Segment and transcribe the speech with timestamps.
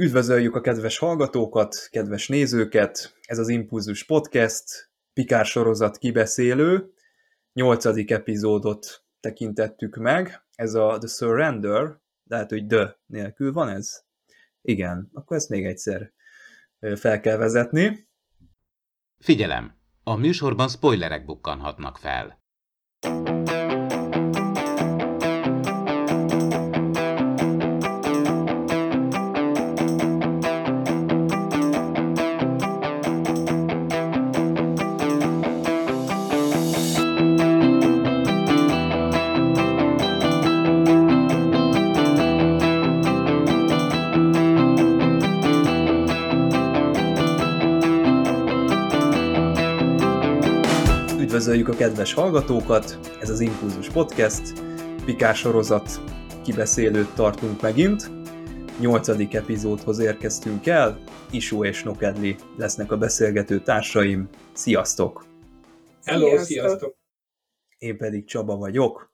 [0.00, 3.16] Üdvözöljük a kedves hallgatókat, kedves nézőket!
[3.22, 6.92] Ez az Impulzus Podcast, Pikár sorozat kibeszélő.
[7.52, 10.42] Nyolcadik epizódot tekintettük meg.
[10.54, 14.02] Ez a The Surrender, lehet, hogy The nélkül van ez?
[14.62, 16.12] Igen, akkor ezt még egyszer
[16.94, 18.08] fel kell vezetni.
[19.18, 19.74] Figyelem!
[20.02, 22.42] A műsorban spoilerek bukkanhatnak fel.
[23.00, 23.39] Üdvözöljük a
[51.80, 54.62] kedves hallgatókat, ez az Impulzus Podcast,
[55.04, 56.00] Pikás sorozat
[56.44, 58.10] kibeszélőt tartunk megint.
[58.80, 64.28] Nyolcadik epizódhoz érkeztünk el, Isó és Nokedli lesznek a beszélgető társaim.
[64.52, 65.24] Sziasztok!
[66.04, 66.46] Hello, sziasztok!
[66.46, 66.96] sziasztok.
[67.78, 69.12] Én pedig Csaba vagyok.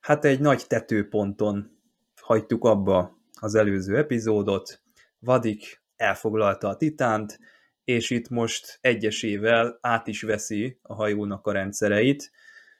[0.00, 1.78] Hát egy nagy tetőponton
[2.20, 4.82] hagytuk abba az előző epizódot.
[5.18, 7.38] Vadik elfoglalta a titánt,
[7.84, 12.30] és itt most egyesével át is veszi a hajónak a rendszereit,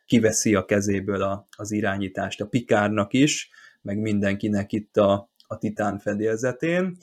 [0.06, 3.50] kiveszi a kezéből a, az irányítást a Pikárnak is,
[3.82, 6.96] meg mindenkinek itt a, a Titán fedélzetén.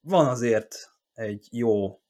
[0.00, 2.00] Van azért egy jó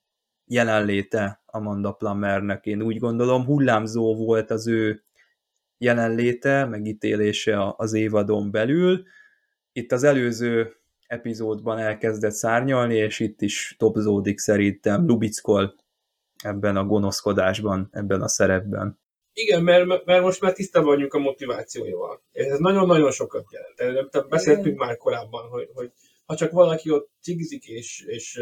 [0.44, 5.04] jelenléte Amanda Plummernek, én úgy gondolom, hullámzó volt az ő
[5.78, 9.02] jelenléte, megítélése az évadon belül.
[9.72, 10.76] Itt az előző
[11.12, 15.74] epizódban elkezdett szárnyalni, és itt is topzódik szerintem Lubickol
[16.42, 19.00] ebben a gonoszkodásban, ebben a szerepben.
[19.32, 22.22] Igen, mert, mert most már tisztában vagyunk a motivációjával.
[22.32, 24.28] Ez nagyon-nagyon sokat jelent.
[24.28, 25.92] Beszéltünk már korábban, hogy, hogy
[26.24, 28.40] ha csak valaki ott cigizik és, és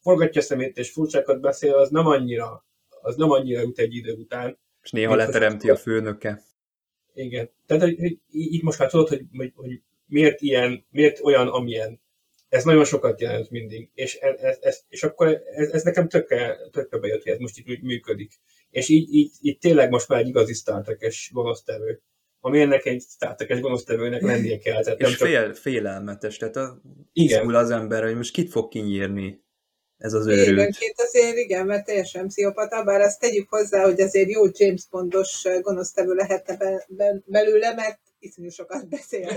[0.00, 2.64] forgatja szemét és furcsákat beszél, az nem annyira,
[3.00, 4.58] az nem annyira jut egy idő után.
[4.82, 6.42] És néha leteremti a főnöke.
[7.14, 7.50] Igen.
[7.66, 12.00] Tehát hogy, hogy így most már tudod, hogy, hogy, hogy miért ilyen, miért olyan, amilyen.
[12.48, 13.90] Ez nagyon sokat jelent mindig.
[13.94, 17.82] És, ez, ez, és akkor ez, ez nekem tökre, tökre bejött, hogy ez most így
[17.82, 18.32] működik.
[18.70, 22.02] És így, így, így tényleg most már egy igazi Star Trek-es gonosztevő
[22.46, 24.82] ami ennek egy Star Trek-es gonosztevőnek lennie kell.
[24.82, 25.56] Tehát és fél, csak...
[25.56, 26.80] félelmetes, tehát a,
[27.12, 27.54] igen.
[27.54, 29.44] az ember, hogy most kit fog kinyírni
[29.96, 30.48] ez az őrült.
[30.48, 35.44] Időnként azért igen, mert teljesen pszichopata, bár azt tegyük hozzá, hogy azért jó James Bondos
[35.60, 39.32] gonosztevő lehetne be, be, belőle, mert iszonyú sokat beszél.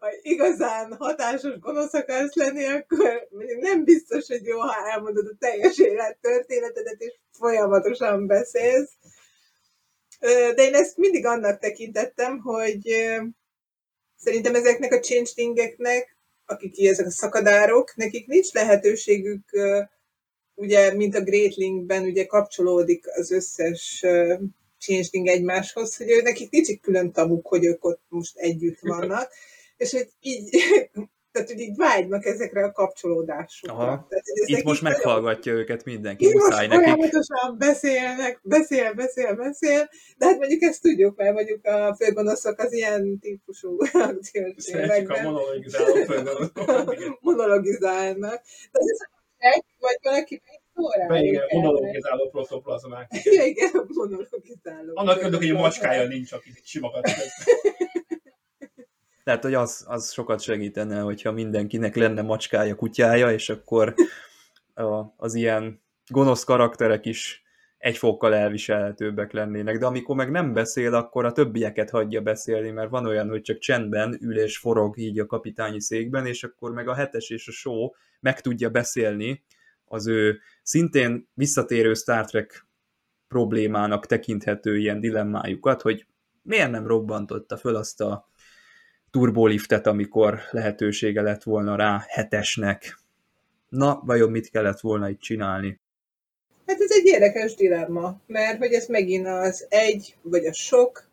[0.00, 3.28] ha igazán hatásos gonosz akarsz lenni, akkor
[3.60, 8.92] nem biztos, hogy jó, ha elmondod a teljes élet történetedet, és folyamatosan beszélsz.
[10.54, 12.80] De én ezt mindig annak tekintettem, hogy
[14.16, 16.16] szerintem ezeknek a changelingeknek,
[16.46, 19.50] akik ezek a szakadárok, nekik nincs lehetőségük,
[20.54, 24.04] ugye, mint a Greatlingben, ugye kapcsolódik az összes
[24.82, 29.28] changeling egymáshoz, hogy ő nekik nincs külön tabuk, hogy ők ott most együtt vannak,
[29.76, 30.48] és hogy így,
[31.32, 33.74] tehát, hogy így vágynak ezekre a kapcsolódásokra.
[33.76, 34.06] Aha.
[34.08, 35.64] Tehát, Itt most meghallgatja olyan...
[35.64, 37.10] őket mindenki, Itt muszáj most nekik.
[37.58, 43.18] beszélnek, beszél, beszél, beszél, de hát mondjuk ezt tudjuk, mert mondjuk a főgonoszok az ilyen
[43.18, 47.18] típusú akciót a monologizáló főgonoszok.
[47.20, 48.42] monologizálnak.
[48.72, 48.80] De
[49.36, 50.42] ez vagy valaki
[51.08, 53.10] Igen, monologizáló protoplazmák.
[53.36, 54.92] Ja, igen, monologizáló.
[54.94, 57.08] Annak örülök, hogy a macskája nincs, aki simogat.
[59.24, 63.94] Tehát, hogy az, az sokat segítene, hogyha mindenkinek lenne macskája, kutyája, és akkor
[64.74, 67.42] a, az ilyen gonosz karakterek is
[67.78, 72.90] egy fokkal elviselhetőbbek lennének, de amikor meg nem beszél, akkor a többieket hagyja beszélni, mert
[72.90, 76.88] van olyan, hogy csak csendben ül és forog így a kapitányi székben, és akkor meg
[76.88, 77.90] a hetes és a show
[78.20, 79.44] meg tudja beszélni
[79.92, 82.66] az ő szintén visszatérő Star Trek
[83.28, 86.06] problémának tekinthető ilyen dilemmájukat, hogy
[86.42, 88.28] miért nem robbantotta föl azt a
[89.10, 92.98] turboliftet, amikor lehetősége lett volna rá hetesnek.
[93.68, 95.80] Na, vajon mit kellett volna itt csinálni?
[96.66, 101.10] Hát ez egy érdekes dilemma, mert hogy ez megint az egy, vagy a sok,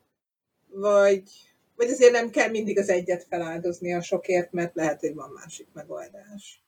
[0.67, 1.23] vagy,
[1.75, 5.67] vagy azért nem kell mindig az egyet feláldozni a sokért, mert lehet, hogy van másik
[5.73, 6.63] megoldás.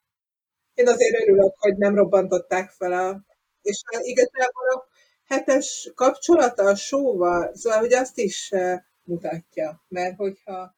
[0.82, 3.26] Én azért örülök, hogy nem robbantották fel a...
[3.62, 4.88] És igazából a
[5.26, 10.76] hetes kapcsolata a sóval, szóval, hogy azt is eh, mutatja, mert hogyha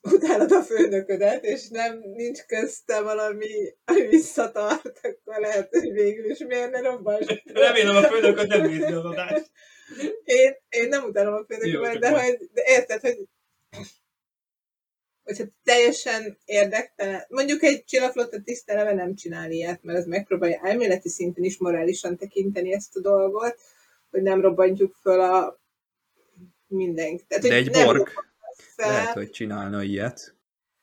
[0.00, 6.38] utálod a főnöködet, és nem nincs közte valami, ami visszatart, akkor lehet, hogy végül is
[6.38, 7.20] miért ne robban.
[7.44, 9.50] Remélem a főnököt nem nézni az adást.
[10.24, 13.18] Én, én nem utálom a főnökömet, de, hogy, de érted, hogy
[15.28, 21.44] hogyha teljesen érdektelen, mondjuk egy csillagflotta tiszteleve nem csinál ilyet, mert az megpróbálja elméleti szinten
[21.44, 23.56] is morálisan tekinteni ezt a dolgot,
[24.10, 25.60] hogy nem robbantjuk föl a
[26.66, 27.24] mindenki.
[27.28, 28.24] Tehát, De egy borg robbantjuk
[28.76, 28.92] fel.
[28.92, 30.34] lehet, hogy csinálna ilyet.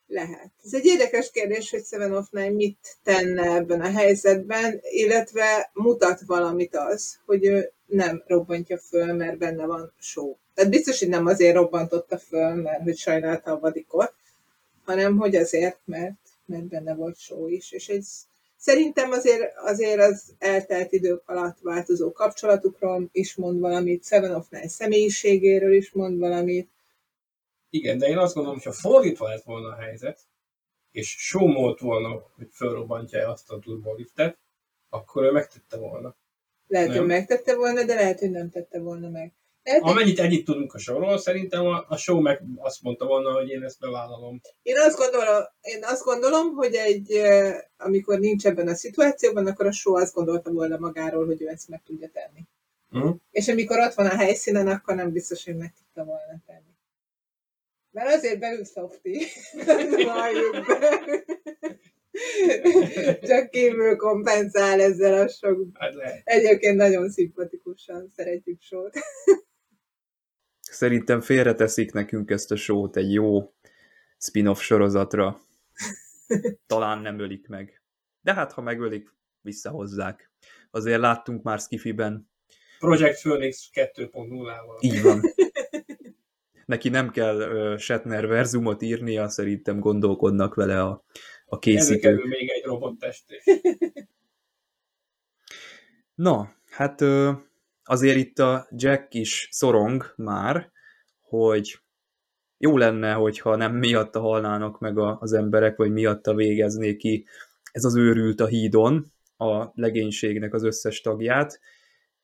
[0.08, 0.52] Lehet.
[0.64, 6.22] Ez egy érdekes kérdés, hogy Seven of Nine mit tenne ebben a helyzetben, illetve mutat
[6.26, 10.38] valamit az, hogy ő nem robbantja föl, mert benne van só.
[10.54, 14.14] Tehát biztos, hogy nem azért robbantotta föl, mert hogy sajnálta a vadikot,
[14.86, 17.72] hanem hogy azért, mert, mert benne volt só is.
[17.72, 18.06] És egy,
[18.58, 24.68] szerintem azért, azért az eltelt idők alatt változó kapcsolatukról is mond valamit, Seven of Nine
[24.68, 26.70] személyiségéről is mond valamit,
[27.70, 30.20] Igen, de én azt gondolom, hogy ha fordítva lett volna a helyzet,
[30.92, 34.38] és sómolt volna, hogy felrobbantja azt a turboliftet,
[34.90, 36.16] akkor ő megtette volna.
[36.68, 36.98] lehet, Nem.
[36.98, 39.34] hogy megtette volna, de lehet, hogy nem tette volna meg.
[39.66, 43.50] Hogy Amennyit ennyit tudunk a showról, szerintem a, a show meg azt mondta volna, hogy
[43.50, 44.42] én ezt bevállalom.
[44.62, 47.22] Én azt gondolom, én azt gondolom, hogy egy,
[47.78, 51.70] amikor nincs ebben a szituációban, akkor a show azt gondolta volna magáról, hogy ő ezt
[51.70, 52.42] meg tudja tenni.
[52.92, 53.16] Uh-huh.
[53.32, 56.74] És amikor ott van a helyszínen, akkor nem biztos, hogy meg tudta volna tenni.
[57.92, 59.26] Mert azért beült Softi.
[59.66, 61.26] Nem halljuk be.
[63.22, 65.68] Csak kívül kompenzál ezzel a sok.
[65.74, 65.94] Hát.
[66.24, 68.94] Egyébként nagyon szimpatikusan szeretjük sót.
[70.72, 73.54] Szerintem félreteszik nekünk ezt a sót egy jó
[74.18, 75.42] spin-off sorozatra.
[76.68, 77.82] Talán nem ölik meg.
[78.22, 80.32] De hát, ha megölik, visszahozzák.
[80.72, 82.30] Azért láttunk már Skifiben.
[82.80, 84.80] Project Phoenix 2.0-val.
[84.80, 85.22] Így van.
[86.66, 91.04] Neki nem kell uh, Shatner verzumot írnia, szerintem gondolkodnak vele a,
[91.46, 92.04] a készítők.
[92.04, 93.26] Előkerül még egy robottest.
[96.16, 97.32] Na, hát ö,
[97.86, 100.72] azért itt a Jack is szorong már,
[101.22, 101.80] hogy
[102.58, 107.26] jó lenne, hogyha nem miatta halnának meg a, az emberek, vagy miatta végezné ki
[107.72, 109.06] ez az őrült a hídon,
[109.38, 111.60] a legénységnek az összes tagját,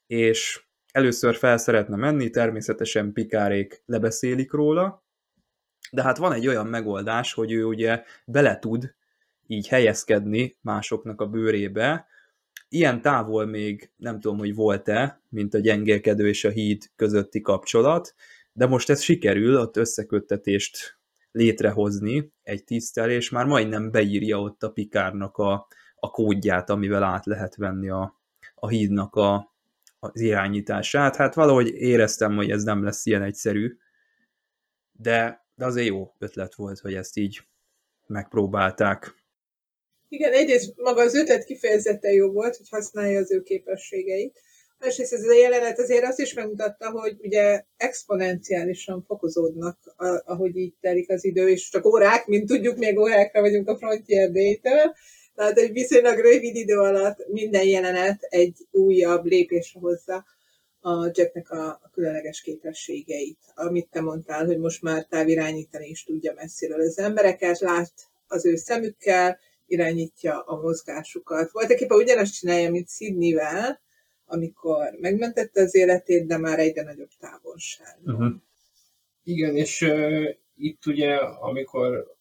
[0.07, 5.03] és először fel szeretne menni, természetesen pikárék lebeszélik róla,
[5.91, 8.95] de hát van egy olyan megoldás, hogy ő ugye bele tud
[9.47, 12.07] így helyezkedni másoknak a bőrébe,
[12.73, 18.15] ilyen távol még nem tudom, hogy volt-e, mint a gyengélkedő és a híd közötti kapcsolat,
[18.53, 20.99] de most ez sikerül, ott összeköttetést
[21.31, 27.25] létrehozni egy tisztel, és már majdnem beírja ott a Pikárnak a, a kódját, amivel át
[27.25, 28.19] lehet venni a,
[28.55, 29.55] a hídnak a,
[29.99, 31.15] az irányítását.
[31.15, 33.77] Hát valahogy éreztem, hogy ez nem lesz ilyen egyszerű,
[34.91, 37.47] de, de azért jó ötlet volt, hogy ezt így
[38.07, 39.20] megpróbálták.
[40.11, 44.39] Igen, egyrészt maga az ötlet kifejezetten jó volt, hogy használja az ő képességeit.
[44.79, 49.77] Másrészt ez a jelenet azért azt is megmutatta, hogy ugye exponenciálisan fokozódnak,
[50.25, 54.31] ahogy így telik az idő, és csak órák, mint tudjuk, még órákra vagyunk a Frontier
[54.31, 54.95] Day-től.
[55.35, 60.25] Tehát egy viszonylag rövid idő alatt minden jelenet egy újabb lépésre hozza
[60.79, 63.39] a Jacknek a különleges képességeit.
[63.55, 67.93] Amit te mondtál, hogy most már távirányítani is tudja messziről az embereket, lát
[68.27, 69.39] az ő szemükkel,
[69.71, 71.51] irányítja a mozgásukat.
[71.51, 73.81] Voltak éppen ugyanazt csinálja, mint Sydney-vel,
[74.25, 78.15] amikor megmentette az életét, de már egyre nagyobb távolságban.
[78.15, 78.33] Uh-huh.
[79.23, 82.15] Igen, és uh, itt ugye, amikor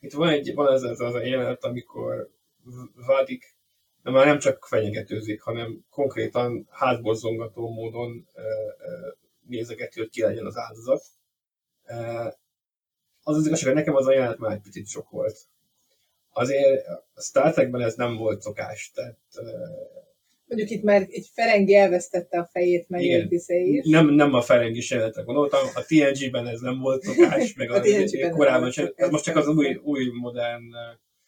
[0.00, 2.30] itt van, egy, van ez, ez az a jelenet, amikor
[2.94, 3.56] Vadik
[4.02, 9.14] de már nem csak fenyegetőzik, hanem konkrétan hátborzongató módon uh, uh,
[9.46, 11.02] nézegeti, hogy ki legyen az áldozat.
[11.84, 12.26] Uh,
[13.22, 15.38] az az igazság, hogy nekem az a jelenet már egy picit sok volt.
[16.32, 19.18] Azért a Star Trekben ez nem volt szokás, tehát
[20.52, 23.20] Mondjuk itt már egy Ferengi elvesztette a fejét, meg Igen.
[23.20, 23.88] egy izé is.
[23.88, 28.30] Nem, nem a Ferengis jelenetre gondoltam, a TNG-ben ez nem volt szokás, meg A a,
[28.30, 28.92] korábban sem.
[28.94, 30.62] Ez most csak az új, új modern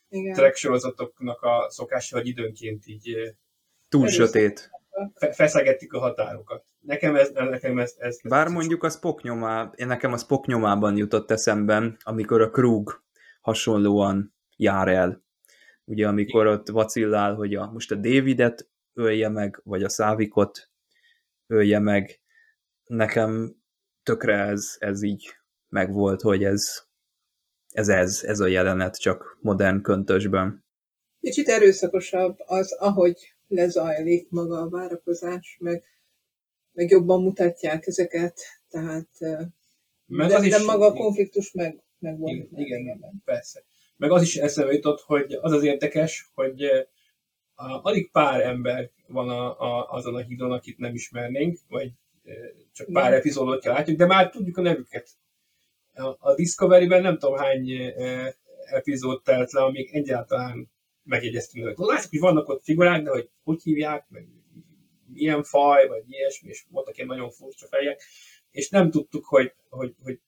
[0.08, 0.34] Igen.
[0.34, 3.34] track sorozatoknak a szokása, hogy időnként így
[3.88, 4.70] Túl sötét.
[5.14, 6.64] fe- feszegetik a határokat.
[6.80, 11.30] Nekem ez, nekem ez, ez Bár mondjuk a Spock nyomá, nekem a Spock nyomában jutott
[11.30, 13.02] eszemben, amikor a Krug
[13.40, 15.22] hasonlóan jár el.
[15.84, 20.70] Ugye amikor ott vacillál, hogy a, most a Davidet ölje meg, vagy a Szávikot
[21.46, 22.20] ölje meg.
[22.86, 23.56] Nekem
[24.02, 25.34] tökre ez, ez így
[25.68, 26.82] megvolt, hogy ez,
[27.70, 30.64] ez ez, ez a jelenet, csak modern köntösben.
[31.20, 35.84] Kicsit erőszakosabb az, ahogy lezajlik maga a várakozás, meg,
[36.72, 39.46] meg jobban mutatják ezeket, tehát eh,
[40.06, 42.32] Meg de, az is- de maga a konfliktus meg, meg volt.
[42.32, 43.62] Igen, igen, persze.
[43.96, 46.84] Meg az is eszembe jutott, hogy az az érdekes, hogy eh,
[47.54, 51.90] alig pár ember van a, a, azon a hídon, akit nem ismernénk, vagy
[52.24, 52.34] eh,
[52.72, 53.18] csak pár Igen.
[53.18, 55.08] epizódot látjuk, de már tudjuk a nevüket.
[55.94, 60.70] A, a Discovery-ben nem tudom hány e, epizód telt le, amíg egyáltalán
[61.02, 64.28] megjegyeztünk, hogy látjuk, hogy vannak ott figurák, de hogy hogy hívják, meg
[65.06, 68.02] milyen faj, vagy ilyesmi, és voltak ilyen nagyon furcsa fejek,
[68.50, 70.20] és nem tudtuk, hogy, hogy, hogy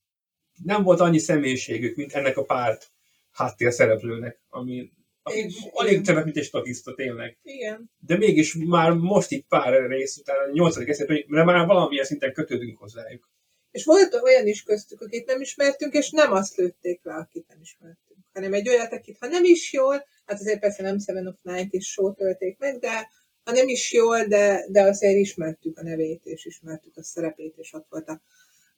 [0.64, 2.90] nem volt annyi személyiségük, mint ennek a párt
[3.37, 4.93] háttér szereplőnek, ami,
[5.35, 7.38] És- alig csak mint egy statiszta tényleg.
[7.43, 7.90] Igen.
[7.99, 12.33] De mégis már most itt pár rész után, a nyolcadik eszében, de már valamilyen szinten
[12.33, 13.31] kötődünk hozzájuk.
[13.71, 17.59] És volt olyan is köztük, akit nem ismertünk, és nem azt lőtték le, akit nem
[17.61, 21.43] ismertünk, hanem egy olyat, akit ha nem is jól, hát azért persze nem Seven of
[21.43, 23.09] Night is show tölték meg, de
[23.45, 27.73] ha nem is jól, de, de azért ismertük a nevét, és ismertük a szerepét, és
[27.73, 28.21] ott volt a,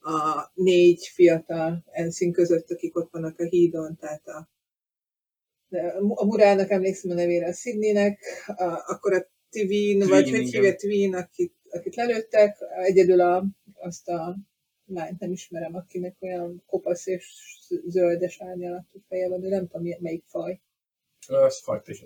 [0.01, 4.49] a négy fiatal enszín között, akik ott vannak a hídon, tehát a,
[6.15, 11.15] a Murának emlékszem a nevére, a Sydneynek, a, akkor a Twin, vagy hogy hívja Twin,
[11.15, 14.37] akit, akit lelőttek, egyedül a, azt a
[14.87, 17.25] lányt nem ismerem, akinek olyan kopasz és
[17.87, 20.61] zöldes árnyalatú feje van, de nem tudom melyik faj.
[21.27, 22.05] Az fajta is.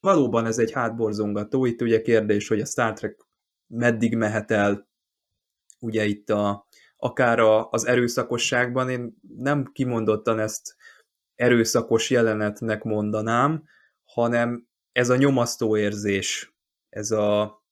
[0.00, 1.64] Valóban ez egy hátborzongató.
[1.64, 3.26] Itt ugye kérdés, hogy a Star Trek
[3.66, 4.85] meddig mehet el,
[5.78, 6.66] ugye itt a,
[6.96, 10.76] akár a, az erőszakosságban, én nem kimondottan ezt
[11.34, 13.64] erőszakos jelenetnek mondanám,
[14.04, 16.54] hanem ez a nyomasztó érzés,
[16.88, 17.62] ez a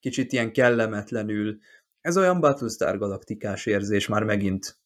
[0.00, 1.58] kicsit ilyen kellemetlenül,
[2.00, 4.78] ez olyan Battlestar galaktikás érzés már megint,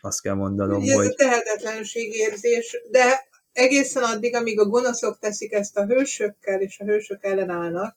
[0.00, 5.52] azt kell mondanom, ez hogy a tehetetlenség érzés, de egészen addig, amíg a gonoszok teszik
[5.52, 7.96] ezt a hősökkel, és a hősök ellenállnak,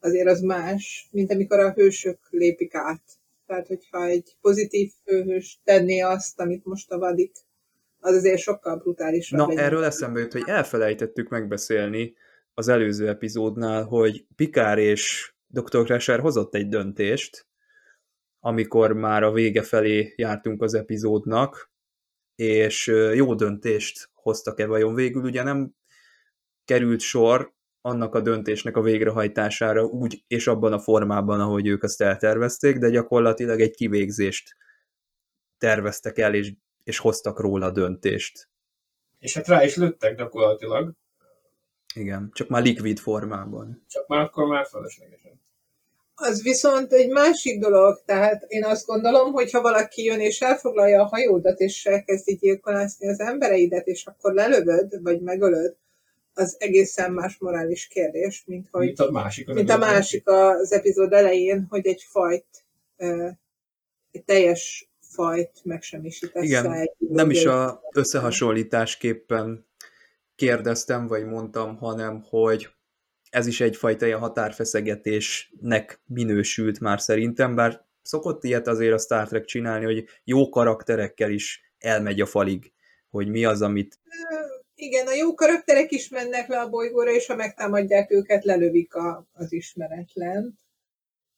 [0.00, 3.02] azért az más, mint amikor a hősök lépik át.
[3.52, 7.32] Tehát, hogyha egy pozitív főhős tenné azt, amit most a vadik,
[7.98, 9.38] az azért sokkal brutálisabb.
[9.38, 12.14] Na, erről eszembe jut, hogy elfelejtettük megbeszélni
[12.54, 15.84] az előző epizódnál, hogy Pikár és Dr.
[15.84, 17.46] Crusher hozott egy döntést,
[18.40, 21.70] amikor már a vége felé jártunk az epizódnak,
[22.34, 25.74] és jó döntést hoztak-e vajon végül, ugye nem
[26.64, 32.00] került sor annak a döntésnek a végrehajtására úgy és abban a formában, ahogy ők azt
[32.00, 34.56] eltervezték, de gyakorlatilag egy kivégzést
[35.58, 36.52] terveztek el, és,
[36.84, 38.48] és hoztak róla döntést.
[39.18, 40.92] És hát rá is lőttek gyakorlatilag,
[41.94, 43.84] Igen, csak már likvid formában.
[43.88, 45.40] csak már akkor már feleslegesen.
[46.14, 51.02] Az viszont egy másik dolog, tehát én azt gondolom, hogy ha valaki jön és elfoglalja
[51.02, 55.76] a hajódat, és elkezdi gyilkolászni az embereidet, és akkor lelövöd, vagy megölöd,
[56.34, 59.48] az egészen más morális kérdés, mint hogy Mint a másik.
[59.48, 62.64] az mint a másik az epizód elején, hogy egy fajt,
[64.10, 66.44] egy teljes fajt megsemmisítesz.
[66.44, 69.66] Igen, egy Nem is a összehasonlításképpen
[70.34, 72.68] kérdeztem, vagy mondtam, hanem, hogy
[73.30, 79.44] ez is egyfajta ilyen határfeszegetésnek minősült már szerintem, bár szokott ilyet azért a Star Trek
[79.44, 82.72] csinálni, hogy jó karakterekkel is elmegy a falig,
[83.10, 83.98] hogy mi az, amit
[84.82, 89.26] Igen, a jó karakterek is mennek le a bolygóra, és ha megtámadják őket, lelövik a,
[89.32, 90.58] az ismeretlen.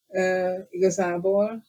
[0.06, 1.64] Uh, igazából.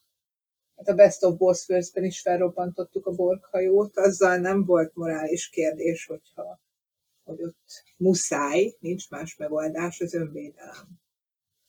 [0.75, 6.61] Hát a Best of Bosworth-ben is felrobbantottuk a borghajót, azzal nem volt morális kérdés, hogyha
[7.23, 11.01] hogy ott muszáj, nincs más megoldás, az önvédelem.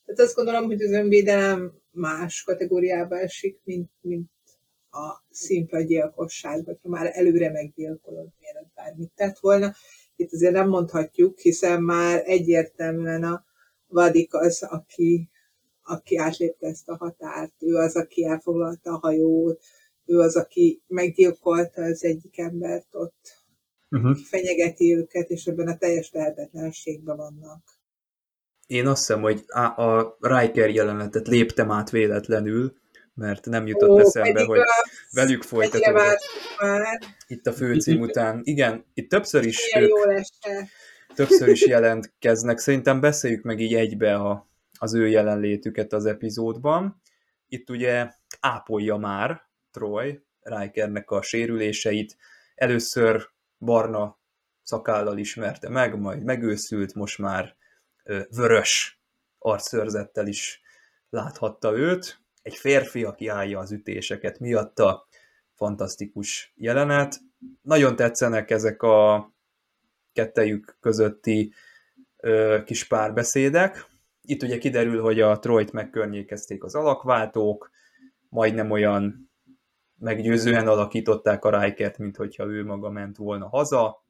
[0.04, 4.30] Tehát azt gondolom, hogy az önvédelem más kategóriába esik, mint, mint
[4.96, 9.74] a szimpla gyilkosság, vagy ha már előre meggyilkolod, mielőtt bármit tett volna.
[10.16, 13.44] Itt azért nem mondhatjuk, hiszen már egyértelműen a
[13.86, 15.30] vadik az, aki,
[15.82, 19.64] aki átlépte ezt a határt, ő az, aki elfoglalta a hajót,
[20.06, 23.44] ő az, aki meggyilkolta az egyik embert ott,
[23.90, 24.16] uh-huh.
[24.16, 27.62] fenyegeti őket, és ebben a teljes lehetetlenségben vannak.
[28.66, 32.76] én azt hiszem, hogy á- a Riker jelenetet léptem át véletlenül,
[33.16, 36.18] mert nem jutott eszembe, pedig hogy a- velük folytatódott
[37.26, 38.40] itt a főcím után.
[38.44, 39.90] Igen, itt többször is ők
[41.14, 42.58] többször is jelentkeznek.
[42.58, 47.02] Szerintem beszéljük meg így egybe a, az ő jelenlétüket az epizódban.
[47.48, 52.16] Itt ugye ápolja már Troy Rikernek a sérüléseit.
[52.54, 54.18] Először barna
[54.62, 57.56] szakállal ismerte meg, majd megőszült, most már
[58.30, 59.00] vörös
[59.38, 60.60] arcszörzettel is
[61.10, 62.20] láthatta őt.
[62.46, 65.06] Egy férfi, aki állja az ütéseket miatta.
[65.54, 67.20] Fantasztikus jelenet.
[67.62, 69.30] Nagyon tetszenek ezek a
[70.12, 71.52] kettejük közötti
[72.16, 73.86] ö, kis párbeszédek.
[74.22, 77.70] Itt ugye kiderül, hogy a Troyt megkörnyékezték az alakváltók,
[78.28, 79.30] majdnem olyan
[79.98, 84.04] meggyőzően alakították a Rikert, mint hogyha ő maga ment volna haza,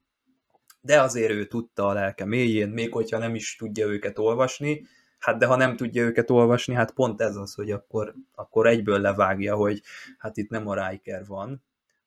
[0.81, 4.87] de azért ő tudta a lelke mélyén, még hogyha nem is tudja őket olvasni,
[5.19, 9.01] hát de ha nem tudja őket olvasni, hát pont ez az, hogy akkor, akkor egyből
[9.01, 9.83] levágja, hogy
[10.19, 11.65] hát itt nem a Riker van,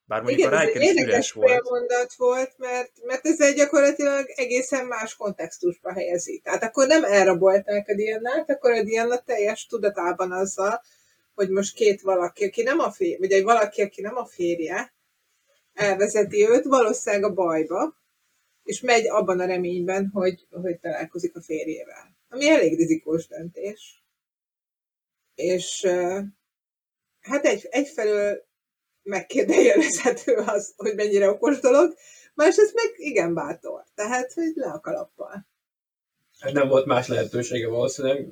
[0.10, 1.70] Bár mondjuk Igen, a Riker is üres volt.
[1.70, 6.40] mondat volt, mert, mert ezzel gyakorlatilag egészen más kontextusba helyezi.
[6.44, 10.82] Tehát akkor nem elrabolták a Diannát, akkor a Diana teljes tudatában azzal,
[11.36, 14.94] hogy most két valaki, aki nem a férje, vagy egy valaki, aki nem a férje,
[15.74, 17.96] elvezeti őt valószínűleg a bajba,
[18.64, 22.18] és megy abban a reményben, hogy, hogy találkozik a férjével.
[22.30, 24.04] Ami elég rizikós döntés.
[25.36, 25.88] És
[27.22, 28.48] hát egy, egyfelől
[29.04, 31.94] megkérdőjelezhető az, hogy mennyire okos dolog,
[32.34, 33.84] másrészt meg igen bátor.
[33.96, 35.48] Tehát, hogy le a kalappal.
[36.40, 38.28] Hát nem volt más lehetősége valószínűleg.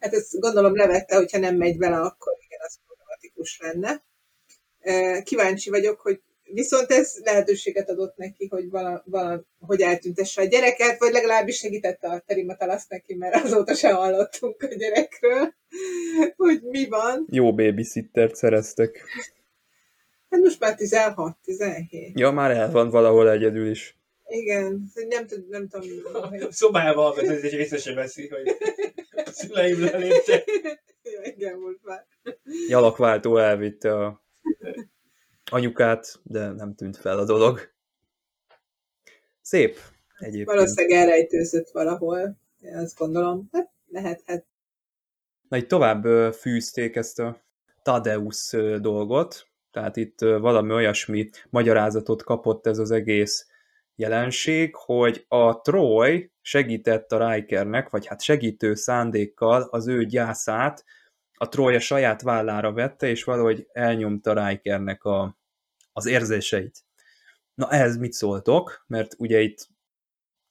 [0.00, 4.02] Hát ezt gondolom levette, hogyha nem megy vele, akkor igen, az problematikus lenne.
[5.22, 10.98] Kíváncsi vagyok, hogy viszont ez lehetőséget adott neki, hogy, vala, vala, hogy eltüntesse a gyereket,
[10.98, 15.54] vagy legalábbis segítette a Terimatalasz neki, mert azóta se hallottunk a gyerekről,
[16.36, 17.26] hogy mi van.
[17.30, 19.04] Jó babysittert szereztek.
[20.30, 22.12] Hát most már 16-17.
[22.14, 23.96] Ja, már el van valahol egyedül is.
[24.28, 25.88] Igen, nem, tud, nem tudom,
[26.30, 26.48] hogy...
[26.94, 28.56] Van, ez egy észre sem veszi, hogy
[29.24, 30.44] a szüleim leléptek.
[31.04, 32.06] Ja, igen, most már.
[32.68, 34.22] Jalakváltó elvitte a
[35.52, 37.72] anyukát, de nem tűnt fel a dolog.
[39.40, 39.78] Szép
[40.18, 40.46] egyébként.
[40.46, 43.48] Valószínűleg elrejtőzött valahol, én azt gondolom.
[43.52, 44.46] Hát lehethet.
[45.48, 47.42] Na itt tovább fűzték ezt a
[47.82, 53.46] Tadeusz dolgot, tehát itt valami olyasmi magyarázatot kapott ez az egész
[53.94, 60.84] jelenség, hogy a Troy segített a Rikernek, vagy hát segítő szándékkal az ő gyászát
[61.34, 65.38] a Troy a saját vállára vette, és valahogy elnyomta Rikernek a,
[65.92, 66.78] az érzéseit.
[67.54, 68.84] Na ehhez mit szóltok?
[68.86, 69.68] Mert ugye itt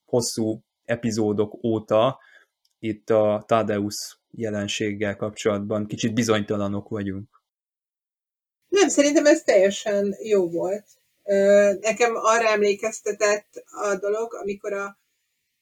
[0.05, 2.19] hosszú epizódok óta
[2.79, 7.43] itt a Tadeusz jelenséggel kapcsolatban kicsit bizonytalanok vagyunk.
[8.67, 10.87] Nem, szerintem ez teljesen jó volt.
[11.79, 14.99] Nekem arra emlékeztetett a dolog, amikor a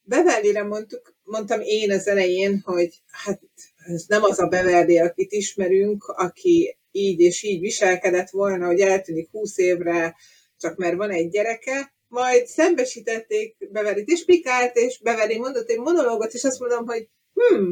[0.02, 3.42] Beverly-re mondtuk, mondtam én az elején, hogy hát
[3.76, 9.30] ez nem az a Beverly, akit ismerünk, aki így és így viselkedett volna, hogy eltűnik
[9.32, 10.16] 20 évre,
[10.58, 16.34] csak mert van egy gyereke, majd szembesítették Beverly-t és Pikárt, és Beverly mondott egy monológot,
[16.34, 17.72] és azt mondom, hogy hm,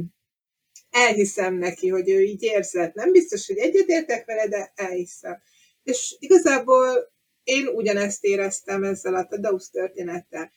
[0.90, 2.94] elhiszem neki, hogy ő így érzett.
[2.94, 5.42] Nem biztos, hogy egyetértek vele, de elhiszem.
[5.84, 7.12] És igazából
[7.44, 10.52] én ugyanezt éreztem ezzel a Tadeusz történettel.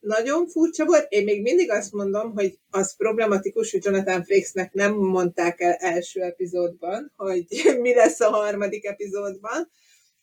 [0.00, 4.94] Nagyon furcsa volt, én még mindig azt mondom, hogy az problematikus, hogy Jonathan Frakesnek nem
[4.94, 7.46] mondták el első epizódban, hogy
[7.80, 9.70] mi lesz a harmadik epizódban,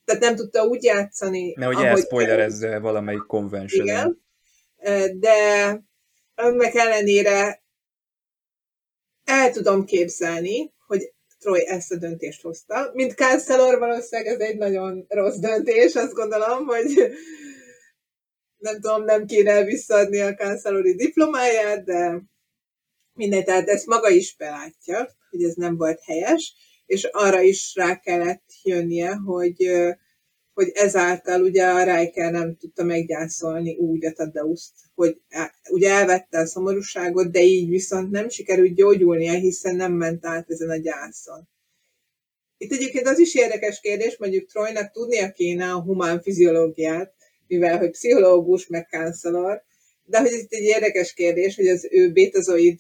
[0.06, 4.22] tehát nem tudta úgy játszani, Nehogy elspoilerezze valamelyik convention igen,
[5.20, 5.80] de
[6.36, 7.64] önnek ellenére
[9.24, 12.92] el tudom képzelni, hogy Troy ezt a döntést hozta.
[12.94, 17.14] Mint Chancellor valószínűleg ez egy nagyon rossz döntés, azt gondolom, hogy
[18.62, 22.22] nem tudom, nem kéne visszaadni a Chancellori diplomáját, de
[23.14, 26.54] mindegy, tehát ezt maga is belátja, hogy ez nem volt helyes,
[26.86, 29.72] és arra is rá kellett jönnie, hogy,
[30.54, 35.22] hogy ezáltal ugye a Riker nem tudta meggyászolni úgy a Tadeuszt, hogy
[35.70, 40.70] ugye elvette a szomorúságot, de így viszont nem sikerült gyógyulnia, hiszen nem ment át ezen
[40.70, 41.50] a gyászon.
[42.58, 47.21] Itt egyébként az is érdekes kérdés, mondjuk Troynak tudnia kéne a humán fiziológiát,
[47.52, 49.64] mivel hogy pszichológus, meg counselor,
[50.06, 52.80] de hogy itt egy érdekes kérdés, hogy az ő bétazoid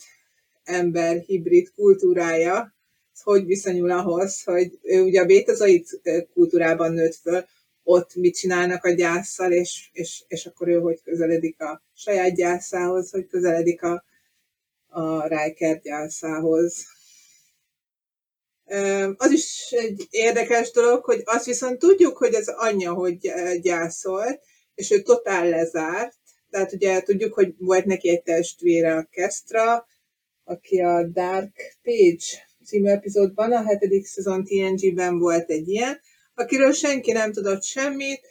[0.64, 2.76] ember hibrid kultúrája,
[3.24, 5.86] hogy viszonyul ahhoz, hogy ő ugye a bétazoid
[6.34, 7.46] kultúrában nőtt föl,
[7.84, 13.12] ott mit csinálnak a gyászsal, és, és, és akkor ő hogy közeledik a saját gyászához,
[13.12, 14.04] hogy közeledik a,
[14.88, 16.86] a Riker gyászához.
[19.18, 23.32] Az is egy érdekes dolog, hogy azt viszont tudjuk, hogy az anyja hogy
[23.62, 24.42] gyászolt,
[24.76, 26.16] és ő totál lezárt,
[26.50, 29.86] tehát ugye tudjuk, hogy volt neki egy testvére, a Kestra,
[30.44, 32.26] aki a Dark Page
[32.66, 36.00] című epizódban, a hetedik szezon TNG-ben volt egy ilyen,
[36.34, 38.22] akiről senki nem tudott semmit,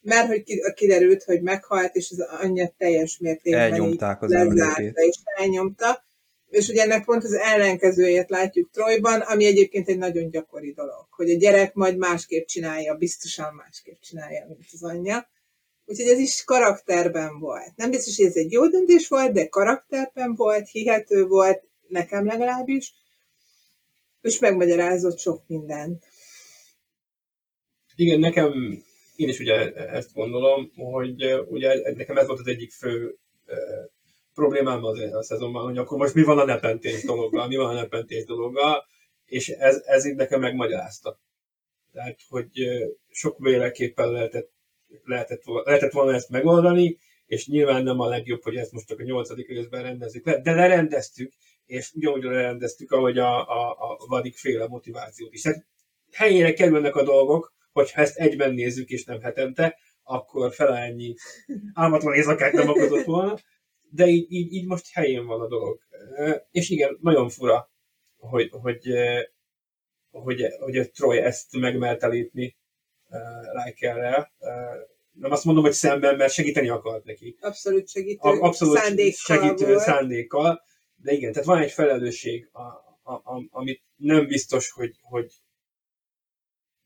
[0.00, 4.96] mert hogy ki- kiderült, hogy meghalt, és az anyja teljes mértékben Elnyomták az lezárta, emlékét.
[4.96, 6.04] és elnyomta.
[6.48, 11.30] És ugye ennek pont az ellenkezőjét látjuk Trojban, ami egyébként egy nagyon gyakori dolog, hogy
[11.30, 15.28] a gyerek majd másképp csinálja, biztosan másképp csinálja, mint az anyja.
[15.86, 17.76] Úgyhogy ez is karakterben volt.
[17.76, 22.94] Nem biztos, hogy ez egy jó döntés volt, de karakterben volt, hihető volt, nekem legalábbis,
[24.20, 26.04] és megmagyarázott sok mindent.
[27.94, 28.52] Igen, nekem,
[29.16, 33.18] én is ugye ezt gondolom, hogy ugye nekem ez volt az egyik fő
[34.34, 37.80] problémám az a szezonban, hogy akkor most mi van a nepentés dologgal, mi van a
[37.80, 38.84] nepentés dologgal,
[39.24, 41.20] és ez, ez így nekem megmagyarázta.
[41.92, 42.50] Tehát, hogy
[43.10, 44.50] sok véleképpen lehetett,
[45.04, 49.02] lehetett, lehetett volna ezt megoldani, és nyilván nem a legjobb, hogy ezt most csak a
[49.02, 51.32] nyolcadik részben rendezzük le, de lerendeztük,
[51.66, 55.42] és ugyanúgy lerendeztük, ahogy a, a, a vadik féle motivációt is.
[55.42, 55.66] Tehát
[56.12, 61.14] helyére kerülnek a dolgok, hogyha ezt egyben nézzük, és nem hetente, akkor fele ennyi
[61.74, 63.38] álmatlan éjszakát nem okozott volna,
[63.90, 65.80] de így, így, így most helyén van a dolog.
[66.50, 67.70] És igen, nagyon fura,
[68.16, 68.88] hogy, hogy,
[70.10, 72.56] hogy, hogy a Troy ezt megmerte lépni
[73.64, 74.32] Rikerrel.
[75.12, 77.36] Nem azt mondom, hogy szemben, mert segíteni akart neki.
[77.40, 79.84] Abszolút segítő Abszolút szándékkal segítő volt.
[79.84, 80.62] szándékkal,
[80.96, 82.62] de igen, tehát van egy felelősség, a,
[83.02, 85.32] a, a, amit nem biztos, hogy, hogy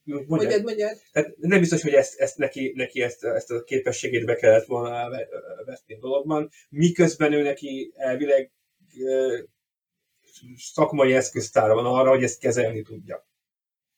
[0.03, 0.99] Mondjad, mondjad, mondjad.
[1.13, 5.11] tehát nem biztos, hogy ezt, ezt neki, neki ezt, ezt a képességét be kellett volna
[5.65, 8.53] veszni a dologban, miközben ő neki elvileg
[10.57, 13.29] szakmai eszköztára van arra, hogy ezt kezelni tudja.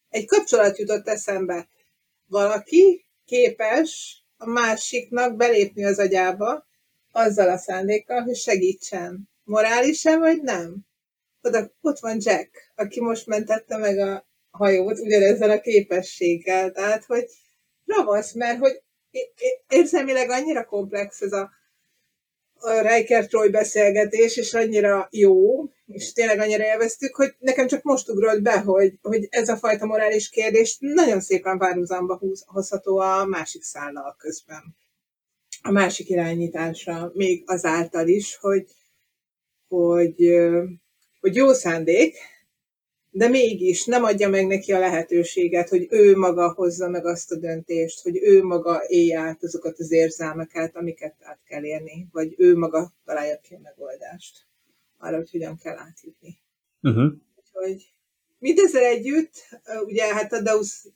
[0.09, 1.69] Egy kapcsolat jutott eszembe.
[2.33, 6.67] Valaki képes a másiknak belépni az agyába,
[7.11, 9.29] azzal a szándékkal, hogy segítsen.
[9.45, 10.87] Morálisan vagy nem?
[11.43, 16.71] Oda, ott van Jack, aki most mentette meg a hajót ugyanezzel a képességgel.
[16.71, 17.25] Tehát, hogy
[17.85, 21.51] ravasz, mert hogy é- é- érzelmileg annyira komplex ez a
[22.83, 28.43] Riker Troy beszélgetés, és annyira jó, és tényleg annyira élveztük, hogy nekem csak most ugrott
[28.43, 34.17] be, hogy, hogy ez a fajta morális kérdés nagyon szépen párhuzamba hozható a másik szállal
[34.19, 34.77] közben.
[35.63, 38.65] A másik irányításra, még azáltal is, hogy,
[39.69, 40.15] hogy,
[41.21, 42.17] hogy jó szándék,
[43.15, 47.37] de mégis nem adja meg neki a lehetőséget, hogy ő maga hozza meg azt a
[47.37, 52.57] döntést, hogy ő maga élje át azokat az érzelmeket, amiket át kell érni, vagy ő
[52.57, 54.47] maga találja ki a megoldást
[54.99, 56.39] arra, hogy hogyan kell átjutni.
[56.83, 57.13] Uh-huh.
[57.37, 57.93] Úgyhogy
[58.39, 59.33] mindezzel együtt,
[59.87, 60.87] ugye hát a Deus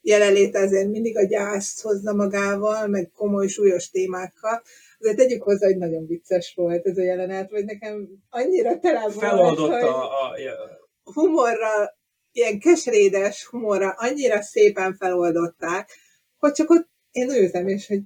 [0.00, 4.62] jelenléte azért mindig a gyászt hozza magával, meg komoly, súlyos témákkal.
[4.98, 9.14] Azért tegyük hozzá, hogy nagyon vicces volt ez a jelenet, vagy nekem annyira tele volt,
[9.14, 11.98] Feloldotta hogy a, a, humorra,
[12.32, 15.90] ilyen keserédes humorra annyira szépen feloldották,
[16.38, 18.00] hogy csak ott én ültem, és hogy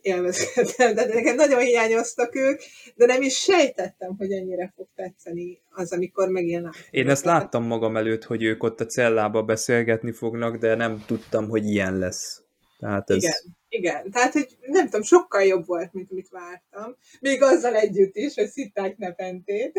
[0.00, 0.94] élvezhetem.
[0.94, 2.60] De nekem nagyon hiányoztak ők,
[2.94, 7.96] de nem is sejtettem, hogy ennyire fog tetszeni az, amikor megint Én ezt láttam magam
[7.96, 12.42] előtt, hogy ők ott a cellába beszélgetni fognak, de nem tudtam, hogy ilyen lesz.
[12.78, 13.16] Tehát ez...
[13.16, 13.34] Igen,
[13.68, 14.10] igen.
[14.10, 16.96] Tehát, hogy nem tudom, sokkal jobb volt, mint amit vártam.
[17.20, 19.72] Még azzal együtt is, hogy szitták Nepentét.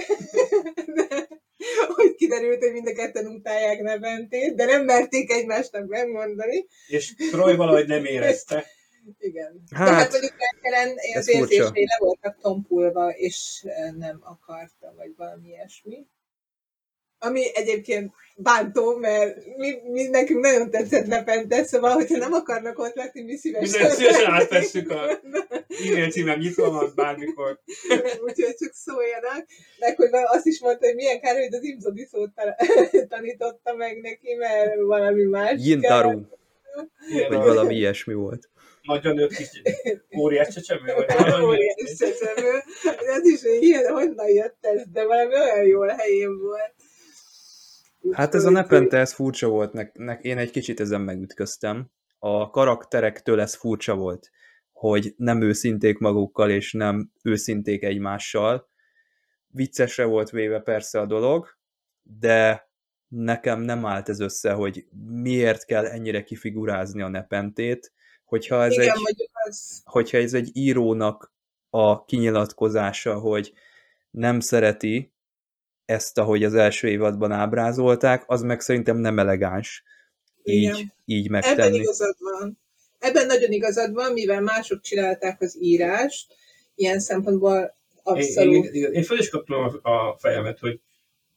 [0.95, 1.27] De,
[1.95, 6.65] hogy kiderült, hogy mind a ketten utálják Nepentét, de nem merték egymásnak megmondani.
[6.87, 8.65] és Troy valahogy nem érezte.
[9.19, 9.63] Igen.
[9.71, 10.33] Hát, Hát, de hát mondjuk
[11.13, 16.07] ez az le voltak tompulva, és eh, nem akarta, vagy valami ilyesmi.
[17.25, 22.95] Ami egyébként bántó, mert mi, mi nekünk nagyon tetszett Nepente, szóval, hogyha nem akarnak ott
[22.95, 23.69] lakni, mi szívesen.
[23.69, 25.21] Minden szívesen átvesszük a
[25.87, 27.59] e-mail címem nyitva van bármikor.
[28.25, 29.45] Úgyhogy csak szóljanak.
[29.79, 32.55] Meg hogy azt is mondta, hogy milyen kár, hogy az Imzodi szót ta-
[33.15, 35.53] tanította meg neki, mert valami más.
[35.57, 36.21] Jintaru,
[37.29, 38.49] vagy valami ilyesmi volt.
[38.81, 39.61] Nagyon nőtt kis
[40.17, 41.45] óriás csecsemő, vagy valami.
[41.45, 42.51] Óriás csecsemő.
[43.15, 46.73] Ez is, hogy ilyen, honnan jött ez, de valami olyan jól helyén volt.
[48.11, 51.89] Hát ez a Nepente, ez furcsa volt, nek, nek, én egy kicsit ezen megütköztem.
[52.19, 54.31] A karakterektől ez furcsa volt,
[54.71, 58.69] hogy nem őszinték magukkal, és nem őszinték egymással.
[59.47, 61.57] Viccesre volt véve persze a dolog,
[62.01, 62.69] de
[63.07, 68.95] nekem nem állt ez össze, hogy miért kell ennyire kifigurázni a Nepentét, hogyha ez Igen,
[69.03, 71.33] egy az, hogyha ez egy írónak
[71.69, 73.53] a kinyilatkozása, hogy
[74.09, 75.14] nem szereti
[75.85, 79.83] ezt, ahogy az első évadban ábrázolták, az meg szerintem nem elegáns
[80.43, 80.75] Igen.
[80.75, 81.77] így, így ebben megtenni.
[81.77, 82.59] igazad van.
[82.99, 86.33] Ebben nagyon igazad van, mivel mások csinálták az írást,
[86.75, 87.69] ilyen szempontból Én,
[88.03, 88.65] abszolút.
[88.65, 90.79] én, én, én fel is kaptam a, a fejemet, hogy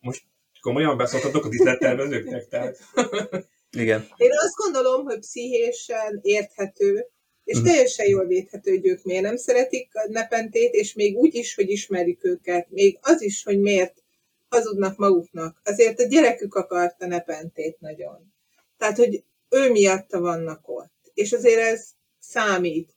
[0.00, 0.22] most
[0.60, 2.78] komolyan beszóltatok a díszlettervezőknek, tehát
[3.70, 4.08] Igen.
[4.16, 7.06] Én azt gondolom, hogy pszichésen érthető,
[7.44, 11.54] és teljesen jól védhető, hogy ők miért nem szeretik a nepentét, és még úgy is,
[11.54, 14.02] hogy ismerik őket, még az is, hogy miért
[14.48, 15.60] hazudnak maguknak.
[15.64, 18.34] Azért a gyerekük akarta nepentét nagyon.
[18.78, 21.10] Tehát, hogy ő miatta vannak ott.
[21.14, 22.96] És azért ez számít.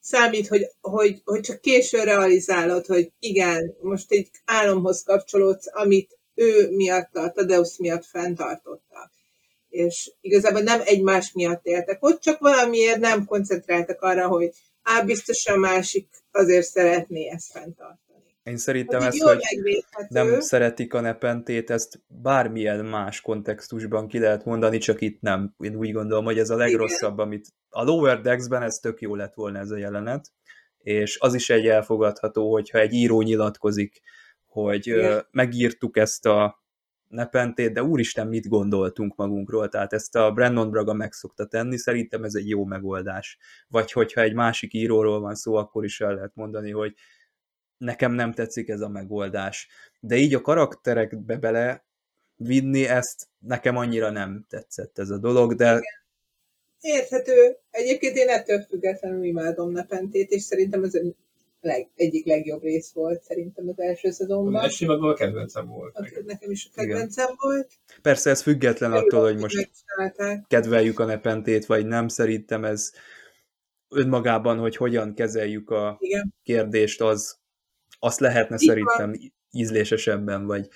[0.00, 6.70] Számít, hogy, hogy, hogy csak későn realizálod, hogy igen, most egy álomhoz kapcsolódsz, amit ő
[6.70, 9.12] miatt, a Tadeusz miatt fenntartottak
[9.74, 14.50] és igazából nem egymás miatt éltek ott, csak valamiért nem koncentráltak arra, hogy
[14.82, 18.03] á, biztos a másik azért szeretné ezt fenntartani.
[18.44, 24.78] Én szerintem jól hogy nem szeretik a nepentét, ezt bármilyen más kontextusban ki lehet mondani,
[24.78, 25.54] csak itt nem.
[25.58, 29.34] Én úgy gondolom, hogy ez a legrosszabb, amit a Lower Decks-ben ez tök jó lett
[29.34, 30.32] volna ez a jelenet,
[30.78, 34.00] és az is egy elfogadható, hogyha egy író nyilatkozik,
[34.46, 35.26] hogy Igen.
[35.30, 36.62] megírtuk ezt a
[37.08, 42.24] nepentét, de úristen, mit gondoltunk magunkról, tehát ezt a Brandon Braga meg szokta tenni, szerintem
[42.24, 43.38] ez egy jó megoldás.
[43.68, 46.94] Vagy hogyha egy másik íróról van szó, akkor is el lehet mondani, hogy
[47.84, 49.68] nekem nem tetszik ez a megoldás.
[50.00, 51.84] De így a karakterekbe bele
[52.36, 55.80] vinni ezt, nekem annyira nem tetszett ez a dolog, de
[56.80, 57.56] Érthető.
[57.70, 61.00] Egyébként én ettől függetlenül imádom Nepentét, és szerintem ez a
[61.60, 64.62] leg, egyik legjobb rész volt szerintem az első Az szezonban.
[64.62, 65.96] első évadban a kedvencem volt.
[65.96, 67.70] Az nekem is a kedvencem volt.
[68.02, 69.70] persze ez független attól, hogy most
[70.46, 72.92] kedveljük a nepentét, vagy nem, szerintem ez
[73.88, 76.34] önmagában, hogy hogyan kezeljük a Igen.
[76.42, 77.38] kérdést, az
[78.04, 78.86] azt lehetne Így van.
[78.94, 80.68] szerintem ízlésesebben, vagy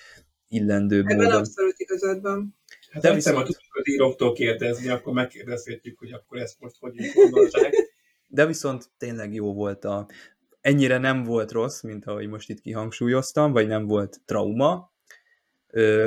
[0.48, 1.38] illendőbb Ebben módon.
[1.38, 2.56] abszolút igazad van.
[2.90, 7.74] Hát De viszont- az íróktól kérdezni, akkor megkérdezhetjük, hogy akkor ezt most hogy gondolták.
[8.26, 10.06] De viszont tényleg jó volt a...
[10.60, 14.92] Ennyire nem volt rossz, mint ahogy most itt kihangsúlyoztam, vagy nem volt trauma,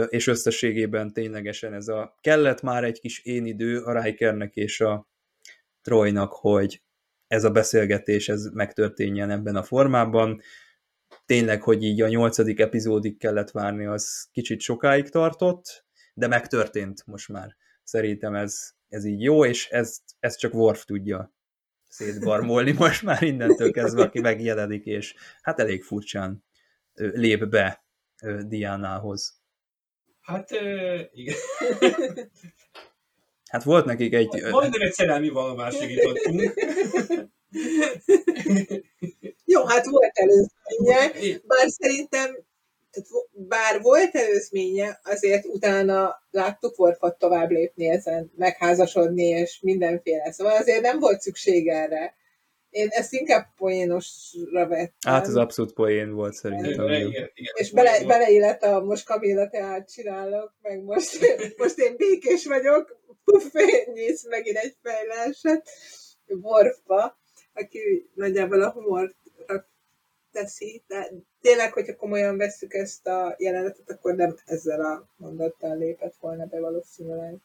[0.07, 2.17] és összességében ténylegesen ez a...
[2.21, 5.07] Kellett már egy kis én idő a Rikernek és a
[5.81, 6.81] Troynak, hogy
[7.27, 10.41] ez a beszélgetés ez megtörténjen ebben a formában.
[11.25, 17.27] Tényleg, hogy így a nyolcadik epizódig kellett várni, az kicsit sokáig tartott, de megtörtént most
[17.27, 17.55] már.
[17.83, 21.33] Szerintem ez, ez így jó, és ezt, ezt csak Worf tudja
[21.89, 26.43] szétbarmolni most már innentől kezdve, aki megjelenik, és hát elég furcsán
[26.93, 27.85] lép be
[28.47, 29.41] Diánához.
[30.21, 31.35] Hát ö, igen.
[33.51, 34.29] Hát volt nekik egy...
[34.51, 36.53] Majdnem egy szerelmi valamást segítettünk.
[39.51, 41.11] Jó, hát volt előzménye,
[41.47, 42.37] bár szerintem,
[42.91, 50.31] tehát bár volt előzménye, azért utána láttuk Worfot tovább lépni ezen, megházasodni és mindenféle.
[50.31, 52.15] Szóval azért nem volt szükség erre.
[52.69, 55.13] Én ezt inkább poénosra vettem.
[55.13, 56.71] Hát ez abszolút poén volt szerintem.
[56.71, 57.53] Igen, igen, igen.
[57.55, 61.19] és bele, beleillett a most Kamilla teát csinálok, meg most,
[61.57, 63.53] most én békés vagyok, puff,
[63.93, 65.69] nyísz megint egy fejláset,
[66.41, 67.19] Worfba,
[67.53, 69.19] aki nagyjából a humorra
[70.31, 76.15] teszi, de tényleg, hogyha komolyan vesszük ezt a jelenetet, akkor nem ezzel a mondattal lépett
[76.19, 77.35] volna be valószínűleg.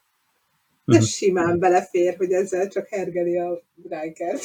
[0.85, 1.05] De Mhm.
[1.05, 4.45] simán belefér, hogy ezzel csak hergeli a Rikert.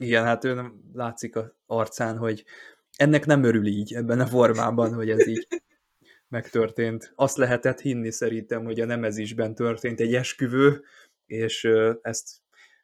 [0.00, 2.44] Igen, hát ő nem látszik a arcán, hogy
[2.96, 5.46] ennek nem örül így ebben a formában, hogy ez így
[6.28, 7.12] megtörtént.
[7.14, 10.82] Azt lehetett hinni szerintem, hogy a Nemezisben történt egy esküvő,
[11.26, 11.68] és
[12.02, 12.28] ezt,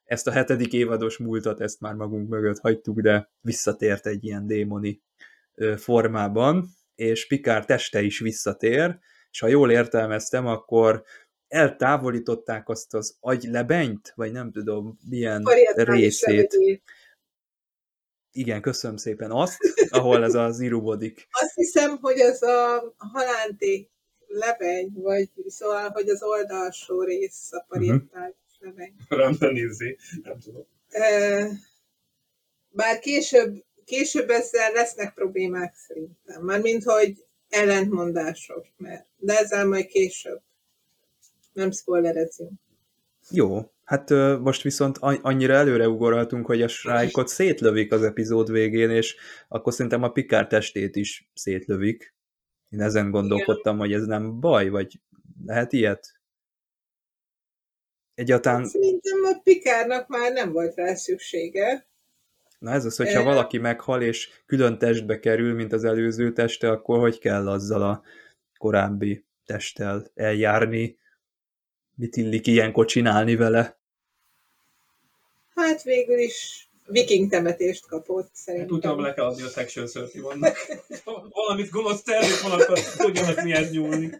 [0.06, 5.02] ezt a hetedik évados múltat, ezt már magunk mögött hagytuk, de visszatért egy ilyen démoni
[5.76, 8.98] formában, és Pikár teste is visszatér,
[9.30, 11.04] és ha jól értelmeztem, akkor
[11.48, 16.56] eltávolították azt az agylebenyt, vagy nem tudom milyen részét.
[18.32, 21.26] Igen, köszönöm szépen azt, ahol ez az irubodik.
[21.42, 23.90] Azt hiszem, hogy az a halánték
[24.26, 28.45] lebeny, vagy szóval, hogy az oldalsó rész a pariettális lebeny.
[29.38, 30.66] Nézzé, nem tudom.
[32.68, 36.42] Bár később, később ezzel lesznek problémák szerintem.
[36.42, 40.40] Mármint, hogy ellentmondások, mert de ezzel majd később.
[41.52, 42.52] Nem spoilerezünk.
[43.30, 48.90] Jó, hát ö, most viszont annyira előre ugorhatunk, hogy a srájkot szétlövik az epizód végén,
[48.90, 49.16] és
[49.48, 52.14] akkor szerintem a Pikár testét is szétlövik.
[52.70, 55.00] Én ezen gondolkodtam, hogy ez nem baj, vagy
[55.46, 56.20] lehet ilyet?
[58.16, 61.86] Egyáltalán, Szerintem a Pikárnak már nem volt rá szüksége.
[62.58, 66.98] na ez az, hogyha valaki meghal, és külön testbe kerül, mint az előző teste, akkor
[66.98, 68.02] hogy kell azzal a
[68.58, 70.98] korábbi testtel eljárni?
[71.94, 73.78] Mit illik ilyenkor csinálni vele?
[75.54, 78.76] Hát végül is viking temetést kapott Hát szerintem.
[78.76, 80.56] utána le kell adni a Section 31-nak.
[81.30, 84.10] Valamit gonosz tervét van, akkor tudjanak miért nyúlni.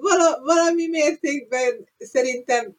[0.00, 2.76] Vala, valami mértékben szerintem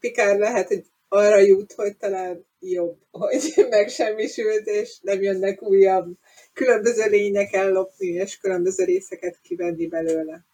[0.00, 6.18] Pikár lehet, hogy arra jut, hogy talán jobb, hogy megsemmisült, és nem jönnek újabb
[6.52, 10.44] különböző lények ellopni, és különböző részeket kivenni belőle.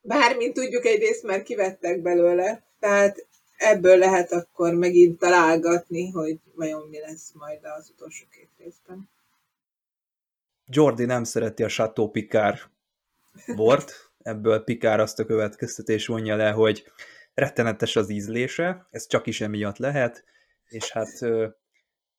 [0.00, 3.26] Bár, mint tudjuk, egy részt már kivettek belőle, tehát
[3.56, 9.10] ebből lehet akkor megint találgatni, hogy vajon mi lesz majd az utolsó két részben.
[10.66, 12.58] Jordi nem szereti a Chateau Picard
[13.56, 16.84] bort, ebből Picard azt a következtetés vonja le, hogy
[17.34, 20.24] rettenetes az ízlése, ez csak is emiatt lehet,
[20.68, 21.08] és hát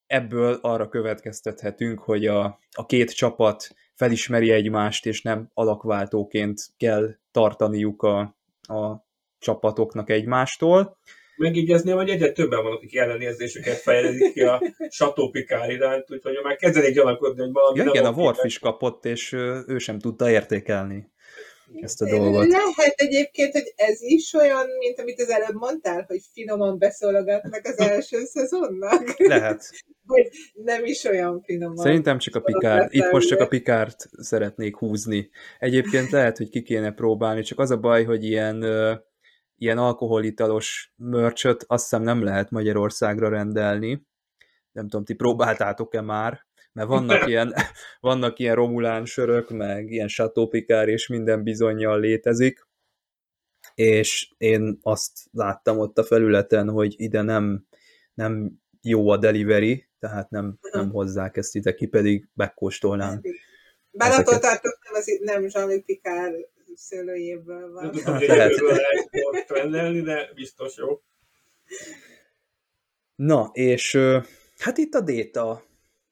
[0.08, 8.04] ebből arra következtethetünk, hogy a, a két csapat felismeri egymást, és nem alakváltóként kell tartaniuk
[8.04, 8.19] a,
[8.62, 9.08] a
[9.39, 10.98] csapatoknak egymástól.
[11.38, 16.56] Megjegyezném, hogy egyre többen van, akik ellenérzésüket fejezik ki a Chateau Picard iránt, úgyhogy már
[16.56, 18.12] kezdenek gyanakodni, hogy valami ja, nem igen, a.
[18.12, 19.32] Worf is kapott, és
[19.67, 21.12] ő sem tudta értékelni
[21.73, 22.47] ezt a dolgot.
[22.47, 27.77] Lehet egyébként, hogy ez is olyan, mint amit az előbb mondtál, hogy finoman beszólogatnak az
[27.77, 29.17] első szezonnak.
[29.17, 29.63] Lehet.
[30.10, 31.77] Hogy nem is olyan finoman.
[31.77, 35.29] Szerintem csak a Picard, itt most csak a Pikárt szeretnék húzni.
[35.60, 38.65] Egyébként lehet, hogy ki kéne próbálni, csak az a baj, hogy ilyen,
[39.55, 44.08] ilyen alkoholitalos mörcsöt azt hiszem nem lehet Magyarországra rendelni.
[44.71, 46.47] Nem tudom, ti próbáltátok-e már?
[46.80, 47.54] Mert vannak ilyen,
[48.00, 50.08] vannak ilyen romulán sörök, meg ilyen
[50.50, 52.68] Picard, és minden bizonyal létezik.
[53.76, 57.65] És én azt láttam ott a felületen, hogy ide nem,
[58.13, 63.22] nem jó a delivery, tehát nem, nem hozzák ezt ide ki, pedig megkóstolnám.
[63.92, 66.36] Bár attól tartok, nem, az, nem Jean-Luc Picard
[66.76, 67.92] szőlőjéből Nem van.
[67.92, 68.52] tudom, Hát hogy lehet.
[68.52, 71.02] egyébként lehet rendelni, de biztos jó.
[73.15, 73.98] Na, és
[74.58, 75.68] hát itt a Déta.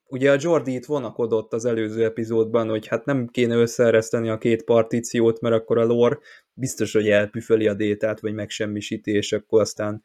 [0.09, 4.63] Ugye a Jordi itt vonakodott az előző epizódban, hogy hát nem kéne összeereszteni a két
[4.63, 6.17] partíciót, mert akkor a lore
[6.53, 10.03] biztos, hogy elpüföli a Détát, vagy megsemmisíti, és akkor aztán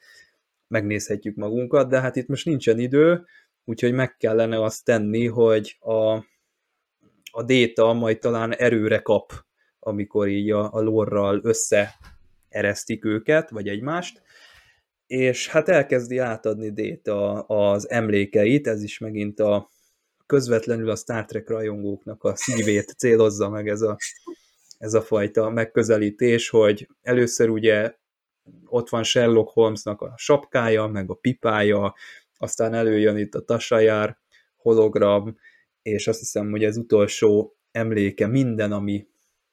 [0.69, 3.25] megnézhetjük magunkat, de hát itt most nincsen idő,
[3.65, 6.13] úgyhogy meg kellene azt tenni, hogy a,
[7.31, 9.33] a Déta majd talán erőre kap,
[9.79, 14.23] amikor így a, a lorral összeeresztik őket, vagy egymást,
[15.07, 19.72] és hát elkezdi átadni Déta az emlékeit, ez is megint a
[20.33, 23.97] közvetlenül a Star Trek rajongóknak a szívét célozza meg ez a,
[24.79, 27.95] ez a fajta megközelítés, hogy először ugye
[28.65, 31.95] ott van Sherlock Holmesnak a sapkája, meg a pipája,
[32.39, 34.19] aztán előjön itt a Tasajár
[34.57, 35.37] hologram,
[35.83, 39.07] és azt hiszem, hogy ez utolsó emléke minden, ami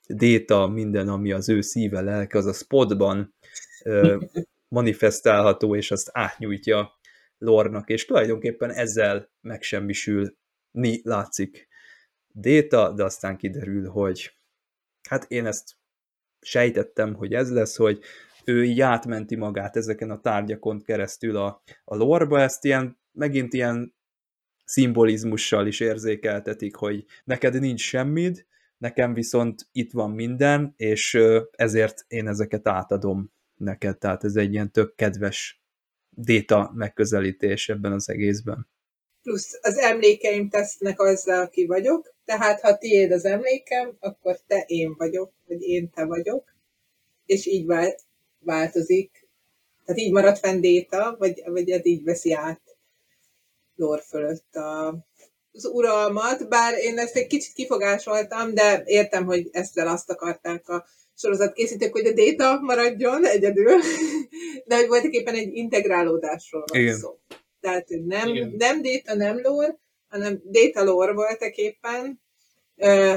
[0.08, 3.36] Déta, minden, ami az ő szíve, lelke, az a spotban
[3.84, 4.18] ö,
[4.76, 7.00] manifestálható, és azt átnyújtja
[7.38, 10.38] Lornak, és tulajdonképpen ezzel megsemmisül
[10.72, 11.68] ni látszik.
[12.28, 14.34] Déta, de aztán kiderül, hogy
[15.10, 15.78] hát én ezt
[16.42, 18.00] sejtettem, hogy ez lesz, hogy
[18.46, 23.96] ő így átmenti magát ezeken a tárgyakon keresztül a, a lorba, ezt ilyen, megint ilyen
[24.66, 28.46] szimbolizmussal is érzékeltetik, hogy neked nincs semmid,
[28.78, 31.20] nekem viszont itt van minden, és
[31.52, 35.64] ezért én ezeket átadom neked, tehát ez egy ilyen tök kedves
[36.10, 38.68] déta megközelítés ebben az egészben.
[39.30, 44.96] Plusz az emlékeim tesznek azzal, aki vagyok, tehát ha tiéd az emlékem, akkor te én
[44.98, 46.44] vagyok, vagy én te vagyok,
[47.26, 48.02] és így vál-
[48.40, 49.28] változik.
[49.86, 52.62] Tehát így marad fenn Déta, vagy, vagy ez így veszi át
[53.76, 54.88] Lor fölött a,
[55.54, 60.86] az uralmat, bár én ezt egy kicsit kifogásoltam, de értem, hogy ezzel azt akarták a
[61.16, 63.80] sorozat készítők, hogy a Déta maradjon egyedül,
[64.68, 66.98] de hogy voltak éppen egy integrálódásról van Igen.
[66.98, 67.18] szó.
[67.60, 68.54] Tehát, nem, Igen.
[68.58, 72.22] nem Déta, nem Lore, hanem Déta Lore voltak éppen,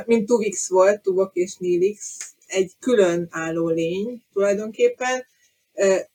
[0.06, 5.26] mint Tuvix volt, Tuvok és Nilix, egy külön álló lény tulajdonképpen,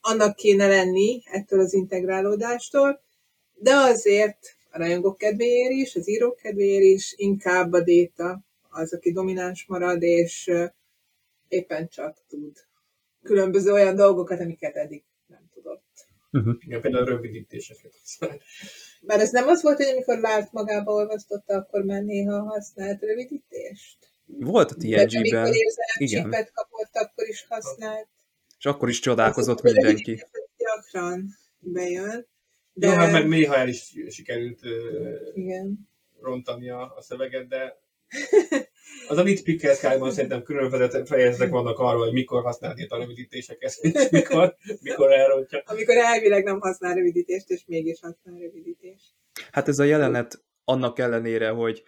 [0.01, 3.01] annak kéne lenni ettől az integrálódástól,
[3.53, 4.37] de azért
[4.71, 10.01] a rajongók kedvéért is, az írók kedvéért is inkább a Déta az, aki domináns marad,
[10.01, 10.51] és
[11.47, 12.57] éppen csak tud
[13.23, 15.03] különböző olyan dolgokat, amiket eddig
[16.31, 16.63] tudott.
[16.63, 17.93] Igen, például a rövidítéseket.
[19.01, 23.97] Bár ez nem az volt, hogy amikor Lárt magába olvasztotta, akkor már néha használt rövidítést?
[24.25, 25.53] Volt a amikor TNG-ben, igen.
[25.53, 28.07] érzelmcsipet kapott, akkor is használt.
[28.57, 30.23] és akkor is csodálkozott Az mindenki.
[30.57, 31.27] Gyakran
[31.59, 32.27] bejön.
[32.73, 32.87] De...
[32.87, 35.89] Jó, hát meg néha el is sikerült ö, igen.
[36.19, 37.81] rontani a, a szöveget, de
[39.07, 44.09] az a nitpicker Skyban szerintem különböző fejezetek vannak arról, hogy mikor használni a rövidítéseket, és
[44.09, 45.63] mikor, mikor elrontja.
[45.65, 49.05] Amikor elvileg nem használ rövidítést, és mégis használ rövidítést.
[49.51, 51.83] Hát ez a jelenet annak ellenére, hogy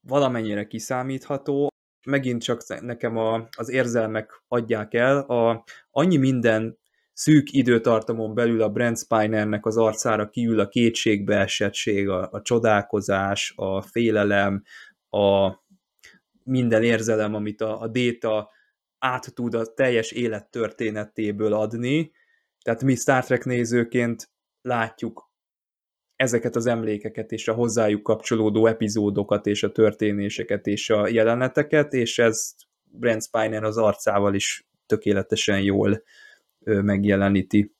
[0.00, 1.68] valamennyire kiszámítható,
[2.06, 6.78] megint csak nekem a, az érzelmek adják el, a, annyi minden
[7.12, 13.82] szűk időtartamon belül a Brent Spinernek az arcára kiül a kétségbeesettség, a, a csodálkozás, a
[13.82, 14.62] félelem,
[15.08, 15.50] a
[16.50, 18.50] minden érzelem, amit a, a Déta
[18.98, 22.12] át tud a teljes élet történetéből adni.
[22.62, 24.30] Tehát mi Star Trek nézőként
[24.62, 25.30] látjuk
[26.16, 32.18] ezeket az emlékeket és a hozzájuk kapcsolódó epizódokat és a történéseket és a jeleneteket, és
[32.18, 36.02] ez Brent Spiner az arcával is tökéletesen jól
[36.64, 37.74] megjeleníti.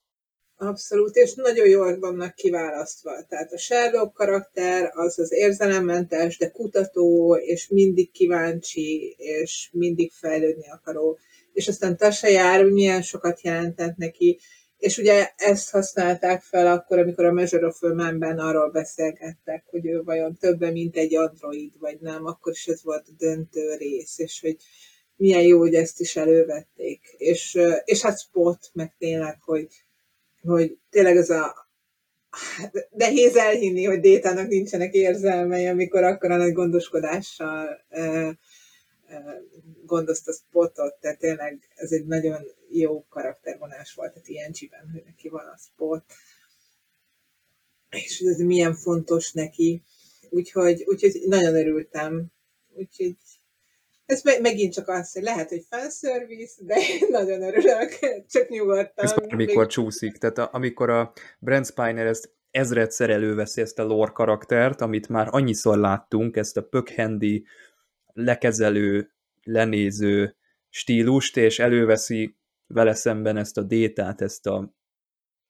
[0.63, 3.25] Abszolút, és nagyon jól vannak kiválasztva.
[3.29, 10.71] Tehát a Sherlock karakter az az érzelemmentes, de kutató, és mindig kíváncsi, és mindig fejlődni
[10.71, 11.19] akaró.
[11.53, 14.39] És aztán Tasha jár, milyen sokat jelentett neki,
[14.79, 20.03] és ugye ezt használták fel akkor, amikor a Measure of Man-ben arról beszélgettek, hogy ő
[20.03, 24.41] vajon többen, mint egy android, vagy nem, akkor is ez volt a döntő rész, és
[24.41, 24.57] hogy
[25.17, 27.15] milyen jó, hogy ezt is elővették.
[27.17, 29.69] És, és hát Spot, meg tényleg, hogy,
[30.41, 31.69] hogy tényleg ez a
[32.91, 37.85] nehéz elhinni, hogy Détának nincsenek érzelmei, amikor akkor a nagy gondoskodással
[39.87, 45.47] gondozta Spotot, tehát tényleg ez egy nagyon jó karaktervonás volt a TNG-ben, hogy neki van
[45.47, 46.05] a Spot,
[47.91, 49.83] és ez milyen fontos neki.
[50.29, 52.27] Úgyhogy, úgyhogy nagyon örültem.
[52.75, 53.17] Úgyhogy
[54.11, 57.99] ez megint csak az, hogy lehet, hogy fanservice, de én nagyon örülök,
[58.33, 59.05] csak nyugodtan.
[59.05, 60.17] Ez amikor csúszik.
[60.17, 65.29] Tehát a, amikor a Brent Spiner ezt ezredszer előveszi ezt a lore karaktert, amit már
[65.31, 67.45] annyiszor láttunk, ezt a pökhendi,
[68.13, 69.11] lekezelő,
[69.43, 70.37] lenéző
[70.69, 72.37] stílust, és előveszi
[72.67, 74.75] vele szemben ezt a détát, ezt a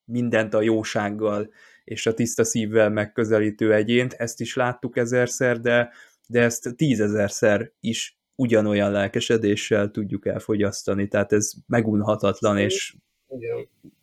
[0.04, 1.50] mindent a jósággal
[1.84, 5.92] és a tiszta szívvel megközelítő egyént, ezt is láttuk ezerszer, de,
[6.26, 12.96] de ezt tízezerszer is ugyanolyan lelkesedéssel tudjuk elfogyasztani, tehát ez megunhatatlan és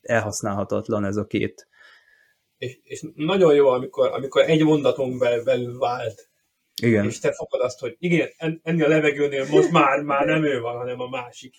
[0.02, 1.68] elhasználhatatlan ez a két.
[2.58, 6.30] És, és nagyon jó, amikor, amikor egy mondaton belül vált.
[6.82, 7.06] Igen.
[7.06, 8.30] És te fogod azt, hogy igen,
[8.64, 11.56] ennél a levegőnél most már, már nem ő van, hanem a másik.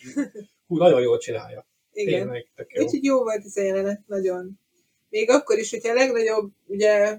[0.66, 1.66] Hú, nagyon jól csinálja.
[1.92, 2.20] Igen.
[2.20, 2.84] Tényleg, jó.
[2.84, 4.60] Úgyhogy jó volt ez a jelenet, nagyon.
[5.08, 7.18] Még akkor is, hogyha a legnagyobb, ugye,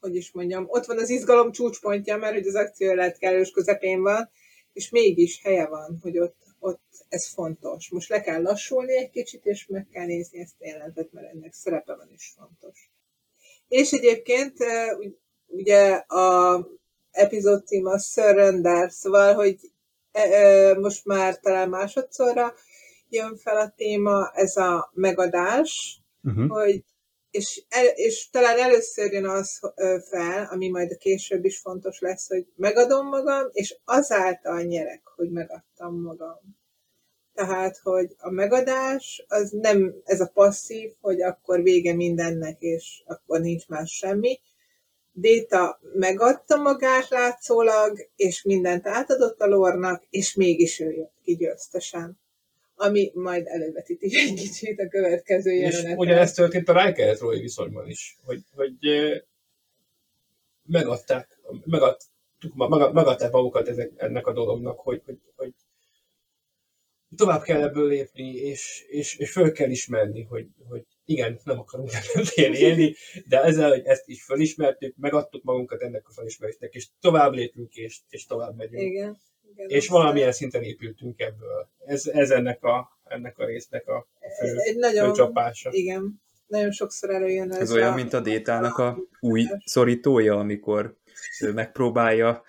[0.00, 4.02] hogy is mondjam, ott van az izgalom csúcspontja, mert hogy az akció lehet kellős közepén
[4.02, 4.30] van,
[4.72, 7.90] és mégis helye van, hogy ott, ott ez fontos.
[7.90, 11.52] Most le kell lassulni egy kicsit, és meg kell nézni ezt a jelentet, mert ennek
[11.52, 12.90] szerepe van is fontos.
[13.68, 14.56] És egyébként
[15.46, 16.66] ugye a
[17.10, 19.58] epizód cím a Surrender, szóval, hogy
[20.78, 22.54] most már talán másodszorra
[23.08, 26.50] jön fel a téma, ez a megadás, uh-huh.
[26.50, 26.84] hogy
[27.30, 29.60] és, el, és talán először jön az
[30.08, 35.30] fel, ami majd a később is fontos lesz, hogy megadom magam, és azáltal nyerek, hogy
[35.30, 36.58] megadtam magam.
[37.34, 43.40] Tehát, hogy a megadás az nem ez a passzív, hogy akkor vége mindennek, és akkor
[43.40, 44.40] nincs más semmi.
[45.12, 52.18] Déta megadta magát látszólag, és mindent átadott a lornak, és mégis ő jött ki győztesen
[52.80, 55.90] ami majd elővetíti egy kicsit a következő jelenetet.
[55.90, 58.74] És ugyanezt történt a Riker Roy viszonyban is, hogy, hogy
[60.66, 62.54] megadták, megadtuk,
[62.92, 65.52] megadták magukat ezek, ennek a dolognak, hogy, hogy, hogy
[67.16, 71.90] tovább kell ebből lépni, és, és, és föl kell ismerni, hogy, hogy igen, nem akarunk
[71.92, 72.94] ebben élni,
[73.28, 77.98] de ezzel, hogy ezt is fölismertük, megadtuk magunkat ennek a felismerésnek, és tovább lépünk, és,
[78.08, 78.82] és tovább megyünk.
[78.82, 79.18] Igen
[79.66, 81.68] és valamilyen szinten épültünk ebből.
[81.86, 84.06] Ez, ez ennek, a, ennek a résznek a
[84.40, 85.70] fő, Egy nagyon, fő csapása.
[85.72, 90.96] Igen, nagyon sokszor előjön ez Ez olyan, a, mint a Détának a új szorítója, amikor
[91.40, 92.42] ő megpróbálja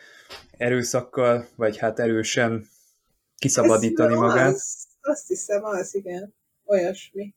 [0.58, 2.68] erőszakkal, vagy hát erősen
[3.38, 4.54] kiszabadítani ez magát.
[4.54, 6.34] Az, azt hiszem, az igen.
[6.66, 7.34] Olyasmi.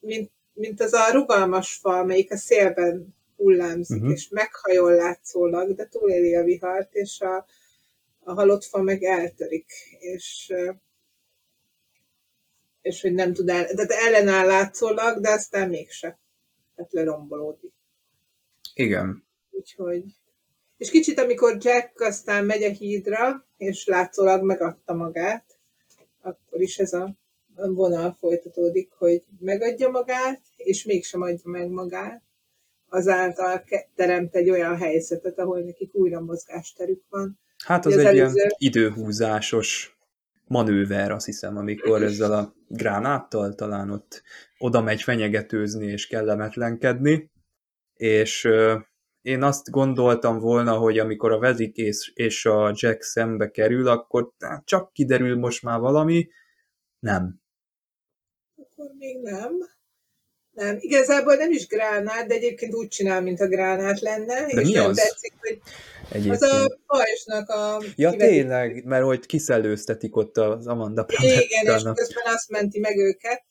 [0.00, 4.12] Mint, mint az a rugalmas fa, amelyik a szélben hullámzik, uh-huh.
[4.12, 7.46] és meghajol látszólag, de túléli a vihart, és a,
[8.24, 10.52] a halott fa meg eltörik, és,
[12.82, 16.18] és hogy nem tud el, tehát ellenáll látszólag, de aztán mégse.
[16.74, 17.72] Tehát lerombolódik.
[18.74, 19.24] Igen.
[19.50, 20.04] Úgyhogy,
[20.76, 25.58] és kicsit amikor Jack aztán megy a hídra, és látszólag megadta magát,
[26.20, 27.16] akkor is ez a
[27.54, 32.22] vonal folytatódik, hogy megadja magát, és mégsem adja meg magát,
[32.88, 33.64] azáltal
[33.94, 38.34] teremt egy olyan helyzetet, ahol nekik újra mozgásterük van, Hát az, az egy előző...
[38.34, 39.98] ilyen időhúzásos
[40.46, 44.22] manőver, azt hiszem, amikor ezzel a gránáttal talán ott
[44.58, 47.30] oda megy fenyegetőzni és kellemetlenkedni,
[47.94, 48.48] és
[49.22, 54.32] én azt gondoltam volna, hogy amikor a Vezik és, és a Jack szembe kerül, akkor
[54.64, 56.28] csak kiderül most már valami,
[56.98, 57.40] nem.
[58.56, 59.52] Akkor még nem.
[60.54, 64.46] Nem, igazából nem is gránát, de egyébként úgy csinál, mint a gránát lenne.
[64.46, 64.96] De és mi az?
[64.96, 65.60] Tetszik, hogy
[66.10, 66.42] Egyébként.
[66.42, 67.82] Az a pajsnak a...
[67.96, 68.34] Ja, kivetít.
[68.34, 73.44] tényleg, mert hogy kiszellőztetik ott az Amanda Igen, és közben azt menti meg őket.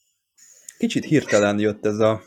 [0.77, 2.23] Kicsit hirtelen jött ez a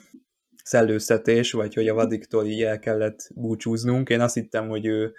[0.65, 4.09] szellőztetés, vagy hogy a vadiktól így el kellett búcsúznunk.
[4.09, 5.15] Én azt hittem, hogy ő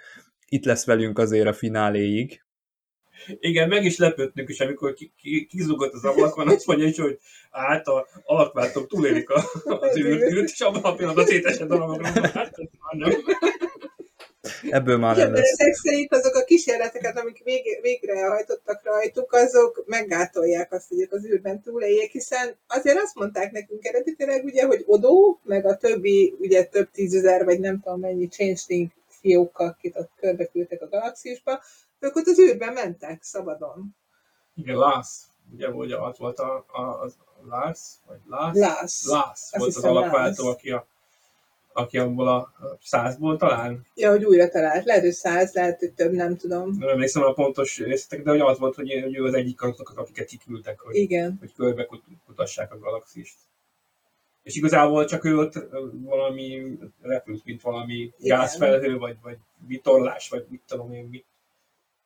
[0.48, 2.42] itt lesz velünk azért a fináléig.
[3.26, 7.18] Igen, meg is lepődtünk is, amikor ki, ki, kizugott az ablakon, azt mondja is, hogy
[7.50, 12.22] át a alakváltók túlélik a, az űrt, és abban a pillanatban szétesett a magadról.
[12.22, 12.56] Hát,
[12.90, 13.10] nem.
[14.70, 15.52] Ebből már Igen, nem lesz.
[15.58, 21.62] ezek szerint azok a kísérleteket, amik vég, végrehajtottak rajtuk, azok meggátolják azt, hogy az űrben
[21.62, 26.90] túléljék, hiszen azért azt mondták nekünk eredetileg, ugye, hogy Odó, meg a többi, ugye több
[26.90, 28.90] tízezer, vagy nem tudom mennyi changeling
[29.20, 31.62] fiókkal, akit ott körbeküldtek a galaxisba,
[31.98, 33.96] ők ott az űrben mentek szabadon.
[34.54, 37.16] Igen, Lász, ugye, hogy az volt a, a, az
[37.48, 38.56] Lász, vagy Lász?
[38.56, 39.06] Lász.
[39.06, 40.54] Lász volt az alapváltó, Lász.
[40.54, 40.86] aki, a,
[41.72, 44.84] aki abból a százból talán, Ja, hogy újra talált.
[44.84, 46.76] Lehet, hogy száz, lehet, hogy több, nem tudom.
[46.78, 50.26] nem emlékszem a pontos részletek, de hogy az volt, hogy ő az egyik azok, akiket
[50.26, 51.36] kiküldtek, hogy, Igen.
[51.40, 53.36] hogy körbe kut- kutassák a galaxist.
[54.42, 55.52] És igazából csak ő ott
[55.92, 58.38] valami repült, mint valami Igen.
[58.38, 59.36] gázfelhő, vagy, vagy
[59.66, 61.24] vitorlás, vagy mit tudom én mit.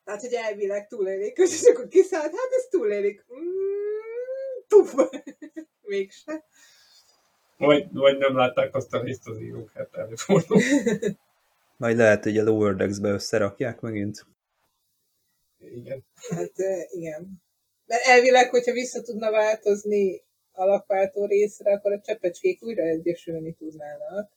[0.04, 3.24] Tehát, hogy elvileg túlélik, és akkor kiszállt, hát ez túlélik.
[3.34, 4.94] Mm, puf.
[5.82, 6.44] Mégse.
[7.56, 10.60] Vagy, vagy nem látták azt a részt az írók, hát előfordul.
[11.76, 14.26] Majd lehet, hogy a Lower Decks-be összerakják megint.
[15.58, 16.04] Igen.
[16.28, 16.52] Hát
[16.90, 17.42] igen.
[17.86, 20.22] Mert elvileg, hogyha vissza tudna változni
[20.52, 24.30] alakváltó részre, akkor a csepecskék újra egyesülni tudnának.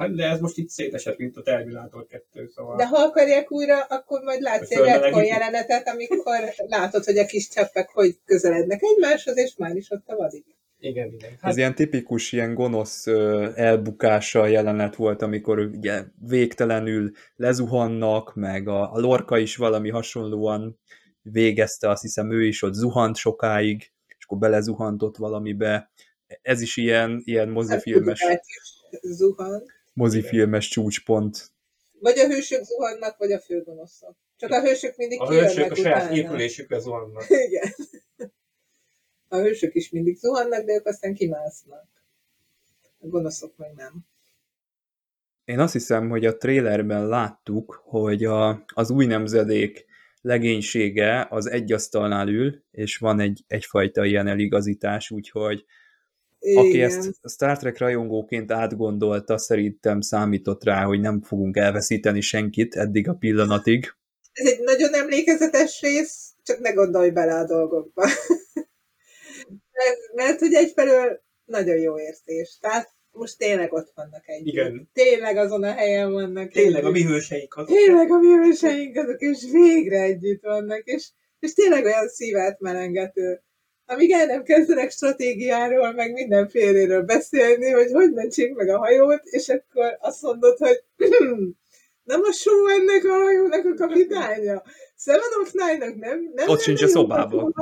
[0.00, 2.76] Hát de ez most itt szétesett, mint a Terminátor 2, szóval...
[2.76, 7.48] De ha akarják újra, akkor majd látsz egy retcon jelenetet, amikor látod, hogy a kis
[7.48, 10.44] cseppek hogy közelednek egymáshoz, és már is ott a vadig.
[10.78, 11.30] Igen, igen.
[11.30, 18.68] Ez Hát, ilyen tipikus, ilyen gonosz ö, elbukása jelenet volt, amikor ugye végtelenül lezuhannak, meg
[18.68, 20.78] a, a Lorca is valami hasonlóan
[21.22, 25.90] végezte, azt hiszem ő is ott zuhant sokáig, és akkor belezuhantott valamibe.
[26.42, 28.42] Ez is ilyen, ilyen mozifilmes, Hát,
[29.02, 29.62] Zuhan.
[29.92, 31.50] Mozifilmes csúcspont.
[32.00, 34.16] Vagy a hősök zuhannak, vagy a főgonoszok.
[34.36, 36.16] Csak a hősök mindig a hősök a saját utána.
[36.16, 37.24] épülésükre zuhannak.
[37.46, 37.74] Igen.
[39.28, 41.88] A hősök is mindig zuhannak, de ők aztán kimásznak.
[42.98, 44.06] A gonoszok meg nem.
[45.44, 49.86] Én azt hiszem, hogy a trailerben láttuk, hogy a, az új nemzedék
[50.20, 55.64] legénysége az egy asztalnál ül, és van egy, egyfajta ilyen eligazítás, úgyhogy
[56.40, 56.90] aki Igen.
[56.90, 63.14] ezt Star Trek rajongóként átgondolta, szerintem számított rá, hogy nem fogunk elveszíteni senkit eddig a
[63.14, 63.94] pillanatig.
[64.32, 68.02] Ez egy nagyon emlékezetes rész, csak ne gondolj bele a dolgokba.
[69.80, 72.58] mert, mert hogy egyfelől nagyon jó érzés.
[72.60, 74.46] Tehát most tényleg ott vannak együtt.
[74.46, 74.90] Igen.
[74.92, 77.02] Tényleg azon a helyen vannak Tényleg a együtt.
[77.02, 77.76] mi hőseik azok.
[77.76, 83.42] tényleg a mi őseink azok, és végre együtt vannak, és, és tényleg olyan szívát melengető.
[83.90, 89.48] Amíg el nem kezdenek stratégiáról, meg mindenféléről beszélni, hogy hogy mentsék meg a hajót, és
[89.48, 90.82] akkor azt mondod, hogy
[92.10, 94.62] nem a só ennek a hajónak a kapitánya.
[94.96, 97.54] Seven of Nine-nak nem, nem Ott sincs a szobában.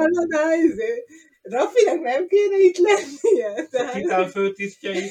[0.65, 1.05] izé.
[1.43, 3.67] Raffinak nem kéne itt lennie.
[3.71, 3.93] Tehát...
[3.93, 5.09] Titán főtisztjei.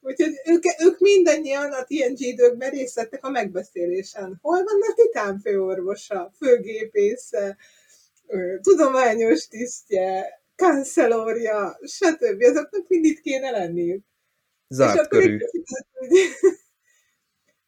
[0.00, 4.38] Úgyhogy ők, ők mindannyian a TNG időkben részt vettek a megbeszélésen.
[4.42, 7.56] Hol van a titán főorvosa, főgépésze,
[8.60, 12.42] tudományos tisztje, kancelorja, stb.
[12.42, 14.04] Azoknak mind itt kéne lenniük.
[14.68, 15.38] Zárt akkor körű.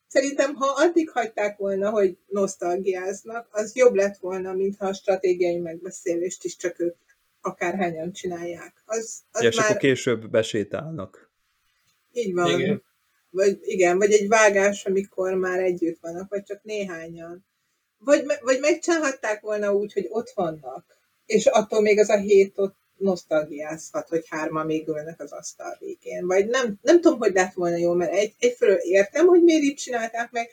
[0.08, 6.44] Szerintem, ha addig hagyták volna, hogy nosztalgiáznak, az jobb lett volna, mintha a stratégiai megbeszélést
[6.44, 6.96] is csak ők
[7.40, 8.82] akárhányan csinálják.
[8.84, 11.30] Az, az Ja, és már akkor később besétálnak.
[12.12, 12.60] így van.
[12.60, 12.82] Igen.
[13.30, 17.46] Vagy igen, vagy egy vágás, amikor már együtt vannak, vagy csak néhányan.
[17.98, 20.84] Vagy, vagy megcsinálhatták volna úgy, hogy ott vannak,
[21.26, 26.26] és attól még az a hét ott nosztalgiázhat, hogy hárman még ülnek az asztal végén.
[26.26, 29.74] Vagy nem, nem tudom, hogy lett volna jó, mert egy, egyfelől értem, hogy miért így
[29.74, 30.50] csinálták meg,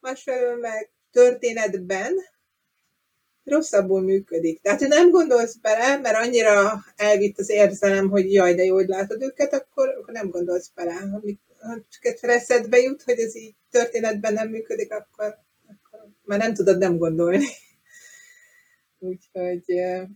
[0.00, 2.14] másfelől meg történetben
[3.44, 4.60] rosszabbul működik.
[4.60, 8.88] Tehát, ha nem gondolsz bele, mert annyira elvitt az érzelem, hogy jaj, de jó, hogy
[8.88, 10.92] látod őket, akkor, akkor nem gondolsz bele.
[10.92, 11.20] Ha,
[11.88, 15.38] csak egyszer eszedbe jut, hogy ez így történetben nem működik, akkor
[16.24, 17.44] már nem tudod nem gondolni.
[18.98, 19.62] Úgyhogy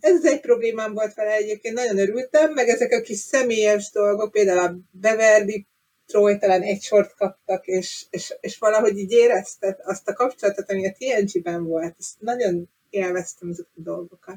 [0.01, 4.59] ez egy problémám volt vele egyébként, nagyon örültem, meg ezek a kis személyes dolgok, például
[4.59, 5.66] a Beverly
[6.07, 10.87] Troy talán egy sort kaptak, és, és, és valahogy így érezted azt a kapcsolatot, ami
[10.87, 11.95] a TNG-ben volt.
[11.99, 14.37] Ezt nagyon élveztem ezeket a dolgokat.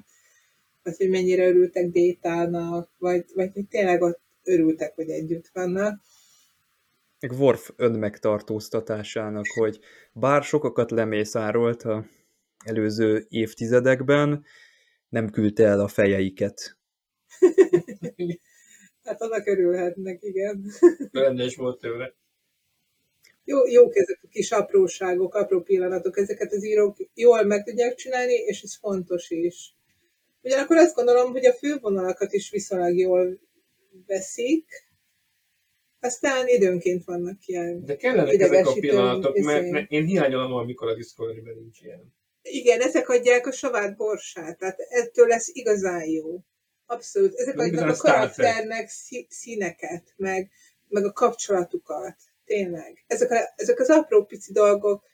[0.83, 6.01] Vagy hogy mennyire örültek Détának, vagy, vagy hogy tényleg ott örültek, hogy együtt vannak.
[7.19, 9.79] Meg Worf önmegtartóztatásának, hogy
[10.13, 12.05] bár sokakat lemészárolt a
[12.65, 14.45] előző évtizedekben,
[15.09, 16.77] nem küldte el a fejeiket.
[19.03, 20.65] Hát annak örülhetnek, igen.
[21.11, 22.13] Rendes volt tőle.
[23.43, 28.33] jó, jók ezek a kis apróságok, apró pillanatok, ezeket az írók jól meg tudják csinálni,
[28.33, 29.75] és ez fontos is.
[30.41, 33.39] Ugyanakkor azt gondolom, hogy a fővonalakat is viszonylag jól
[34.07, 34.88] veszik,
[35.99, 39.69] aztán időnként vannak ilyen De kellenek ezek a pillanatok, mert, izé.
[39.71, 42.13] mert én hiányolom, amikor a Discovery-ben nincs ilyen.
[42.41, 46.39] Igen, ezek adják a savát borsát, tehát ettől lesz igazán jó.
[46.85, 47.33] Abszolút.
[47.35, 50.49] Ezek adják igazán a karakternek szí- színeket, meg,
[50.87, 52.15] meg a kapcsolatukat.
[52.45, 53.03] Tényleg.
[53.07, 55.07] Ezek, a, ezek az apró pici dolgok,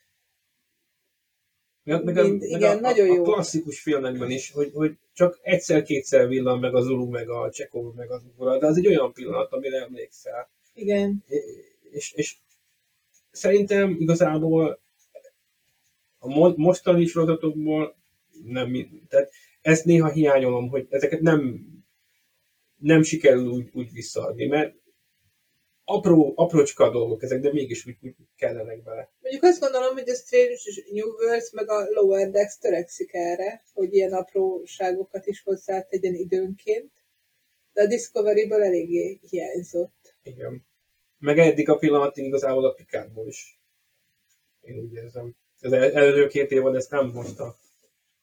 [1.84, 3.22] Meg, meg, a, Mind- meg igen, a, nagyon a, jó.
[3.22, 7.96] a klasszikus filmekben is, hogy, hogy csak egyszer-kétszer villan meg a Zulu, meg a Csekov,
[7.96, 10.50] meg az ugora, de az egy olyan pillanat, amire emlékszel.
[10.76, 11.24] Igen,
[11.92, 12.38] És, és
[13.32, 14.80] szerintem igazából
[16.20, 17.96] a mo- mostani sorozatokból
[18.44, 21.66] nem, tehát ezt néha hiányolom, hogy ezeket nem,
[22.76, 24.76] nem sikerül úgy, úgy visszaadni, mert
[25.84, 29.12] apró, aprócska dolgok ezek, de mégis úgy, úgy kellenek bele.
[29.22, 30.56] Mondjuk azt gondolom, hogy a Strange
[30.92, 36.92] New Worlds meg a Lower Decks törekszik erre, hogy ilyen apróságokat is hozzátegyen időnként,
[37.74, 39.94] de a Discovery-ből eléggé hiányzott.
[40.26, 40.66] Igen.
[41.20, 43.60] Meg eddig a pillanatig igazából a Picardból is.
[44.62, 45.36] Én úgy érzem.
[45.60, 47.56] El- előző két évad ezt nem hozta.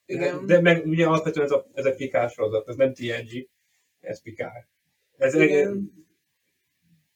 [0.05, 0.45] Igen.
[0.45, 3.49] De meg ugye alapvetően ez a, ez a Picard sorozat, ez nem TNG,
[3.99, 4.65] ez Picard.
[5.17, 5.91] Ez Igen.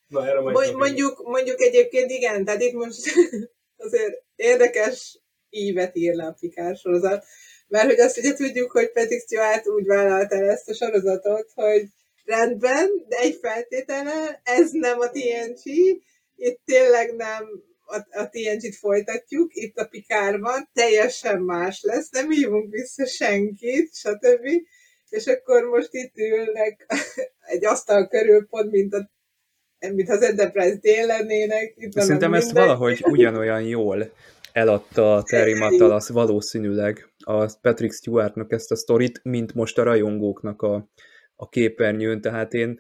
[0.08, 3.02] Na, erre majd Mond- Mondjuk, mondjuk egyébként igen, tehát itt most
[3.86, 5.20] azért érdekes
[5.50, 7.26] ívet ír le a Pikár sorozat,
[7.68, 11.88] mert hogy azt ugye tudjuk, hogy Patrick Stewart úgy vállalta el ezt a sorozatot, hogy
[12.28, 15.62] rendben, de egy feltétele, ez nem a TNG,
[16.36, 17.46] itt tényleg nem
[17.86, 24.48] a, a TNG-t folytatjuk, itt a Pikárban teljesen más lesz, nem hívunk vissza senkit, stb.
[25.10, 26.86] És akkor most itt ülnek
[27.54, 29.10] egy asztal körül, pont mint a
[29.80, 31.74] mint az Enterprise dél lennének.
[31.76, 32.66] Itt Szerintem ezt minden.
[32.66, 34.12] valahogy ugyanolyan jól
[34.52, 40.62] eladta a Terry Matalas valószínűleg a Patrick Stewartnak ezt a sztorit, mint most a rajongóknak
[40.62, 40.90] a,
[41.38, 42.80] a képernyőn, tehát én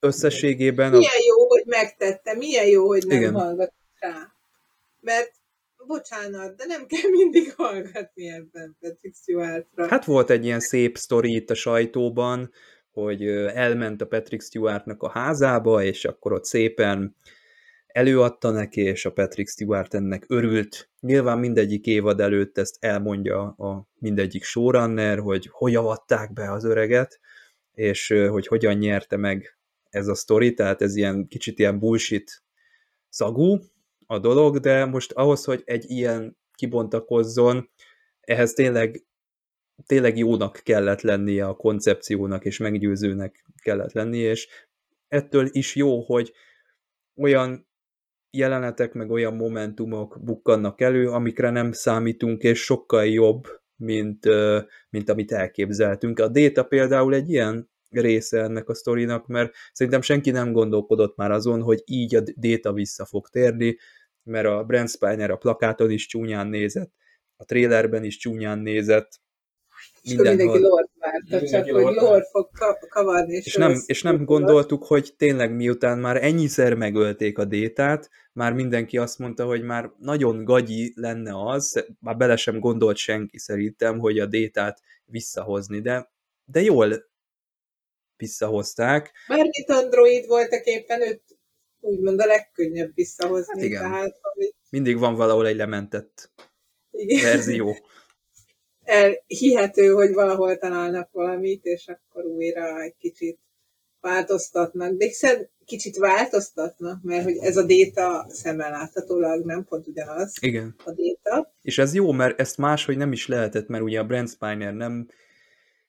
[0.00, 3.34] összességében a, Milyen jó, hogy megtette, milyen jó, hogy nem Igen.
[3.34, 4.32] Hallgat rá.
[5.00, 5.32] Mert
[5.86, 9.88] bocsánat, de nem kell mindig hallgatni ebben Patrick Stewartra.
[9.88, 12.52] hát volt egy ilyen szép sztori itt a sajtóban,
[12.90, 17.16] hogy elment a Patrick Stewartnak a házába, és akkor ott szépen
[17.86, 20.90] előadta neki, és a Patrick Stewart ennek örült.
[21.00, 27.20] Nyilván mindegyik évad előtt ezt elmondja a mindegyik showrunner, hogy hogy avatták be az öreget,
[27.74, 29.58] és hogy hogyan nyerte meg
[29.90, 32.42] ez a sztori, tehát ez ilyen kicsit ilyen bullshit
[33.08, 33.58] szagú
[34.06, 37.70] a dolog, de most ahhoz, hogy egy ilyen kibontakozzon,
[38.20, 39.04] ehhez tényleg
[39.86, 44.48] tényleg jónak kellett lennie a koncepciónak, és meggyőzőnek kellett lennie, és
[45.08, 46.32] ettől is jó, hogy
[47.16, 47.68] olyan
[48.30, 54.26] jelenetek, meg olyan momentumok bukkannak elő, amikre nem számítunk, és sokkal jobb, mint,
[54.90, 56.18] mint amit elképzeltünk.
[56.18, 61.30] A Déta például egy ilyen része ennek a sztorinak, mert szerintem senki nem gondolkodott már
[61.30, 63.76] azon, hogy így a Déta vissza fog térni,
[64.22, 66.92] mert a Brent Spiner a plakáton is csúnyán nézett,
[67.36, 69.20] a trailerben is csúnyán nézett,
[70.02, 70.58] és mindenki.
[70.58, 73.34] Lord várta, csak hogy Lord Lord fog ka- kavarni.
[73.34, 78.52] És nem, össze- és nem gondoltuk, hogy tényleg miután már ennyiszer megölték a détát, már
[78.52, 83.98] mindenki azt mondta, hogy már nagyon gagyi lenne az, már bele sem gondolt senki szerintem,
[83.98, 86.10] hogy a détát visszahozni, de,
[86.44, 87.08] de jól
[88.16, 89.12] visszahozták.
[89.28, 91.22] Bármit android voltak éppen, őt
[91.80, 93.54] úgymond a legkönnyebb visszahozni.
[93.60, 93.82] Hát igen.
[93.82, 96.32] Tehát, hogy Mindig van valahol egy lementett
[96.90, 97.22] igen.
[97.22, 97.76] verzió.
[98.90, 103.38] El, hihető, hogy valahol találnak valamit, és akkor újra egy kicsit
[104.00, 104.92] változtatnak.
[104.92, 110.74] De hiszen kicsit változtatnak, mert hogy ez a déta szemmel láthatólag nem pont ugyanaz Igen.
[110.84, 111.52] a déta.
[111.62, 115.08] És ez jó, mert ezt máshogy nem is lehetett, mert ugye a Brent Spiner nem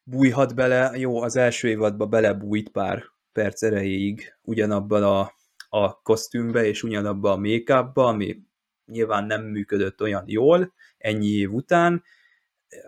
[0.04, 5.34] bújhat bele, jó, az első évadban belebújt pár perc erejéig ugyanabban a,
[5.70, 8.38] a kosztümbe és ugyanabban a make ami
[8.86, 12.04] nyilván nem működött olyan jól ennyi év után.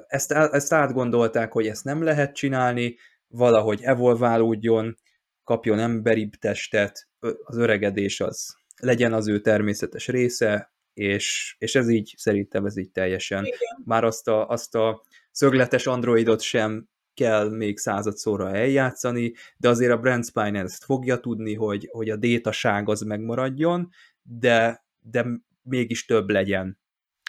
[0.07, 2.95] Ezt, ezt átgondolták, hogy ezt nem lehet csinálni,
[3.27, 4.97] valahogy evolválódjon,
[5.43, 7.07] kapjon emberibb testet,
[7.43, 12.91] az öregedés az legyen az ő természetes része, és, és ez így, szerintem ez így
[12.91, 13.45] teljesen.
[13.45, 13.81] Igen.
[13.85, 19.97] Már azt a, azt a szögletes androidot sem kell még századszorra eljátszani, de azért a
[19.97, 23.89] Brent Spiner ezt fogja tudni, hogy, hogy a détaság az megmaradjon,
[24.21, 25.25] de, de
[25.61, 26.79] mégis több legyen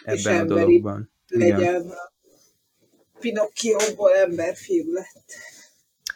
[0.03, 1.11] ebben a dologban.
[1.27, 1.59] Igen.
[1.59, 2.14] Legyen a
[3.25, 5.33] Pinocchioból emberfiú lett.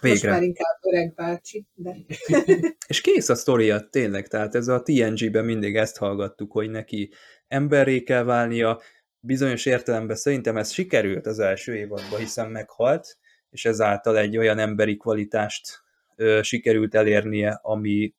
[0.01, 0.30] Most Végre.
[0.32, 1.95] már inkább öreg bácsi, de
[2.88, 7.12] És kész a sztoria, tényleg, tehát ez a TNG-ben mindig ezt hallgattuk, hogy neki
[7.47, 8.82] emberré kell válnia,
[9.20, 13.18] bizonyos értelemben szerintem ez sikerült az első évadban, hiszen meghalt,
[13.49, 15.82] és ezáltal egy olyan emberi kvalitást
[16.16, 18.14] ö, sikerült elérnie, ami,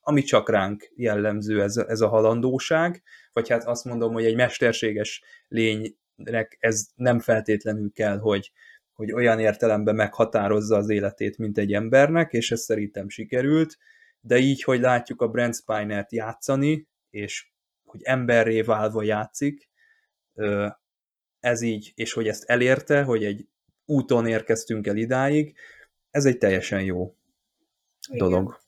[0.00, 3.02] ami csak ránk jellemző ez, a- ez a halandóság,
[3.32, 5.22] vagy hát azt mondom, hogy egy mesterséges
[6.16, 8.52] lénynek ez nem feltétlenül kell, hogy,
[8.92, 13.78] hogy olyan értelemben meghatározza az életét, mint egy embernek, és ez szerintem sikerült,
[14.20, 17.48] de így, hogy látjuk a Brent Spiner-t játszani, és
[17.84, 19.68] hogy emberré válva játszik,
[21.40, 23.48] ez így, és hogy ezt elérte, hogy egy
[23.84, 25.56] úton érkeztünk el idáig,
[26.10, 27.14] ez egy teljesen jó
[28.08, 28.28] Igen.
[28.28, 28.62] dolog.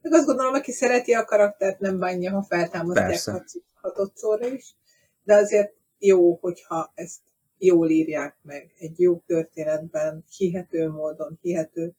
[0.00, 3.40] Meg azt gondolom, aki szereti a karaktert, nem bánja, ha feltámasztják
[3.74, 4.74] hatodszorra is,
[5.22, 7.20] de azért jó, hogyha ezt
[7.58, 11.94] jól írják meg, egy jó történetben, hihető módon, hihető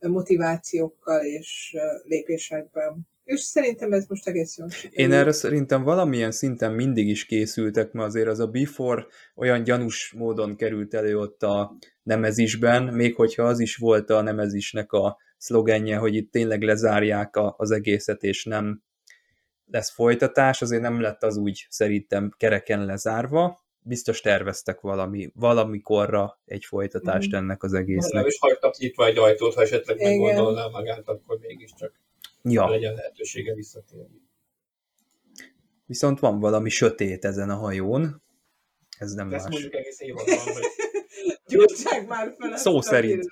[0.00, 3.06] motivációkkal és lépésekben.
[3.24, 8.08] És szerintem ez most egész jól Én erre szerintem valamilyen szinten mindig is készültek, mert
[8.08, 13.60] azért az a Before olyan gyanús módon került elő ott a Nemezisben, még hogyha az
[13.60, 18.82] is volt a Nemezisnek a szlogenje, hogy itt tényleg lezárják a, az egészet, és nem
[19.66, 23.62] lesz folytatás, azért nem lett az úgy szerintem kereken lezárva.
[23.86, 27.36] Biztos terveztek valami, valamikorra egy folytatást Mhm.
[27.36, 28.26] ennek az Nem egésznek.
[28.26, 30.10] is hagytak nyitva egy ajtót, ha esetleg Igen.
[30.18, 32.02] meggondolná magát, akkor mégiscsak
[32.42, 34.22] Ja, legyen lehetősége visszatérni.
[35.86, 38.22] viszont van valami sötét ezen a hajón,
[38.98, 39.52] ez nem De ezt más.
[39.52, 40.62] mondjuk egész évadban, hogy
[41.46, 43.24] Gyújtsák már fel Szó szerint.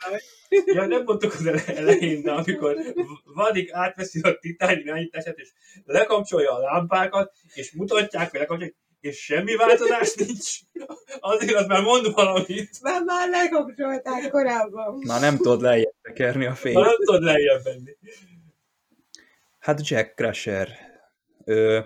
[0.65, 2.77] Ja, nem mondtuk az ele- elején, de amikor
[3.25, 5.53] Vadik átveszi a titán irányítását, és
[5.85, 10.59] lekapcsolja a lámpákat, és mutatják, hogy lekapcsolják, és semmi változás nincs,
[11.21, 12.71] azért az már mond valamit.
[12.83, 14.99] Már, már lekapcsolták korábban.
[15.07, 16.77] Már nem tudod lejjebb tekerni a fényt.
[16.77, 17.97] Már nem tudod lejjebb menni.
[19.59, 20.69] Hát Jack Crusher.
[21.45, 21.81] Ö,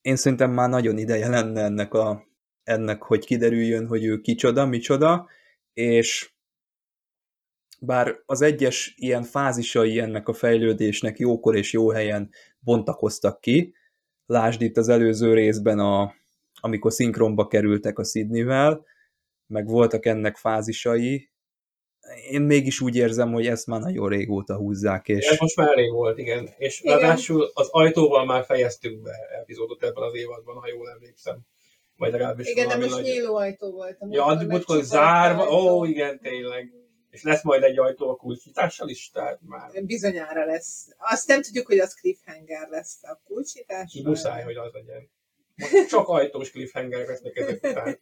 [0.00, 2.26] én szerintem már nagyon ideje lenne ennek, a,
[2.64, 5.28] ennek, hogy kiderüljön, hogy ő kicsoda, micsoda,
[5.72, 6.32] és
[7.80, 13.74] bár az egyes ilyen fázisai ennek a fejlődésnek jókor és jó helyen bontakoztak ki,
[14.26, 16.14] lásd itt az előző részben, a,
[16.60, 18.84] amikor szinkronba kerültek a Sydney-vel,
[19.46, 21.30] meg voltak ennek fázisai,
[22.30, 25.26] én mégis úgy érzem, hogy ezt már nagyon régóta húzzák, és...
[25.26, 26.48] Ez most már elég volt, igen.
[26.56, 26.98] És Igen.
[26.98, 31.38] ráadásul az ajtóval már fejeztünk be epizódot ebben az évadban, ha jól emlékszem.
[31.96, 33.98] Vagy legalábbis Igen, de most nagy- nyíló ajtó volt.
[34.10, 36.72] Ja, addig múltkor zárva, ó, igen, tényleg.
[37.10, 40.88] És lesz majd egy ajtó a kulcsítással is, tehát már Bizonyára lesz.
[40.98, 44.00] Azt nem tudjuk, hogy az cliffhanger lesz a kulcsítás.
[44.04, 45.10] muszáj, hogy az legyen.
[45.56, 47.98] Most csak ajtós cliffhanger lesznek ezek után.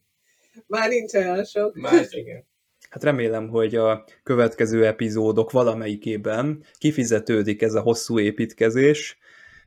[0.67, 1.75] Már nincs olyan sok.
[1.75, 2.47] Más, igen.
[2.91, 9.19] Hát remélem, hogy a következő epizódok valamelyikében kifizetődik ez a hosszú építkezés,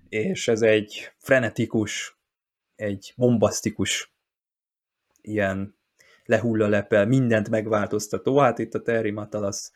[0.10, 2.18] és ez egy frenetikus,
[2.76, 4.15] egy bombasztikus
[5.28, 5.76] ilyen
[6.26, 8.38] lehullalepel, mindent megváltoztató.
[8.38, 9.72] Hát itt a Terry Matalas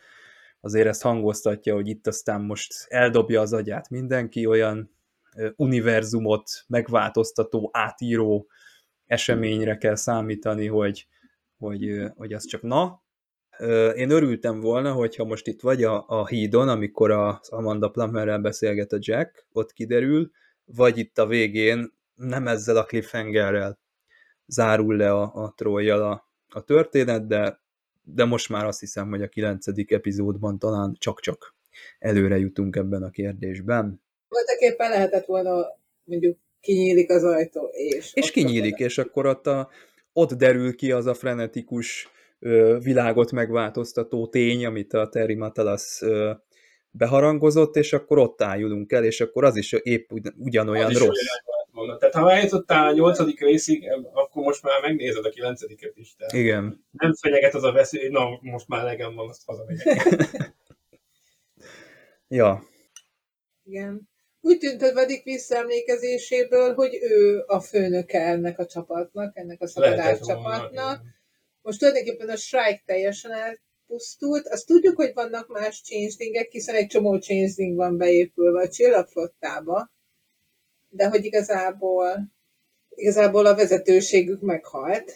[0.62, 4.98] azért ezt hangoztatja, hogy itt aztán most eldobja az agyát mindenki, olyan
[5.56, 8.48] univerzumot megváltoztató, átíró
[9.06, 11.08] eseményre kell számítani, hogy,
[11.58, 13.04] hogy, hogy az csak na.
[13.96, 18.92] Én örültem volna, hogyha most itt vagy a, a hídon, amikor az Amanda Plummerrel beszélget
[18.92, 20.32] a Jack, ott kiderül,
[20.66, 23.80] vagy itt a végén nem ezzel a cliffhangerrel
[24.50, 27.62] zárul le a, a trolljal a, a történet, de,
[28.04, 31.56] de most már azt hiszem, hogy a kilencedik epizódban talán csak-csak
[32.00, 34.02] előre jutunk ebben a kérdésben.
[34.28, 35.66] Voltak éppen lehetett volna,
[36.04, 38.14] mondjuk kinyílik az ajtó, és...
[38.14, 39.70] És kinyílik, és akkor ott, a,
[40.14, 46.02] ott derül ki az a frenetikus ö, világot megváltoztató tény, amit a Terry Matalas
[46.92, 50.98] beharangozott, és akkor ott álljulunk el, és akkor az is épp ugy- ugyanolyan Az is
[50.98, 51.08] rossz.
[51.08, 51.98] olyan lett volna.
[51.98, 56.16] Tehát ha eljutottál a nyolcadik részig, akkor most már megnézed a kilencediket is.
[56.16, 56.86] Tehát Igen.
[56.92, 60.06] nem fenyeget az a veszély, hogy na, most már legem van, azt hazamegyek.
[62.32, 62.64] Ja,
[63.64, 64.10] Igen.
[64.42, 70.20] Úgy tűnt a Vadik visszaemlékezéséből, hogy ő a főnöke ennek a csapatnak, ennek a szabadás
[70.20, 71.02] csapatnak.
[71.62, 74.48] Most tulajdonképpen a Strike teljesen elpusztult.
[74.48, 79.92] Azt tudjuk, hogy vannak más changelingek, hiszen egy csomó changeling van beépülve a csillagflottába,
[80.90, 82.32] de hogy igazából,
[82.90, 85.14] igazából a vezetőségük meghalt.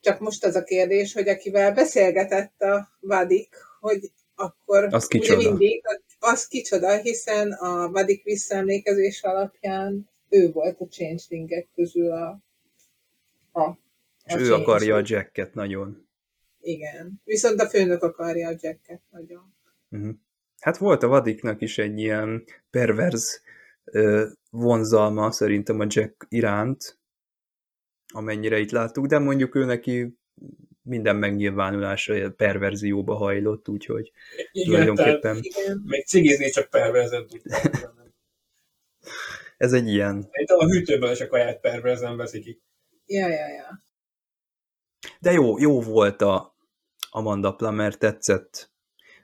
[0.00, 5.48] Csak most az a kérdés, hogy akivel beszélgetett a Vadik, hogy akkor Az ugye kicsoda?
[5.48, 5.82] mindig,
[6.18, 12.40] az kicsoda, hiszen a Vadik visszaemlékezés alapján ő volt a changelingek közül a,
[13.52, 13.78] a,
[14.24, 15.02] és a ő akarja a.
[15.04, 16.08] Jacket nagyon.
[16.60, 17.20] Igen.
[17.24, 19.54] Viszont a főnök akarja a Jacket nagyon.
[19.90, 20.14] Uh-huh.
[20.60, 23.40] Hát volt a vadiknak is egy ilyen perverz
[23.84, 26.98] ö, vonzalma szerintem a Jack iránt,
[28.12, 30.18] amennyire itt láttuk, de mondjuk ő neki
[30.82, 34.12] minden megnyilvánulása perverzióba hajlott, úgyhogy
[34.52, 35.82] Igen, tulajdonképpen tehát Igen.
[35.84, 37.26] még cigizni csak perverzen
[39.56, 40.28] ez egy ilyen.
[40.30, 42.62] Szerintem a hűtőben is a kaját perverzen veszik ki.
[43.06, 43.84] Ja, ja, ja.
[45.20, 46.56] De jó, jó volt a
[47.10, 48.72] Amanda Plummer, tetszett,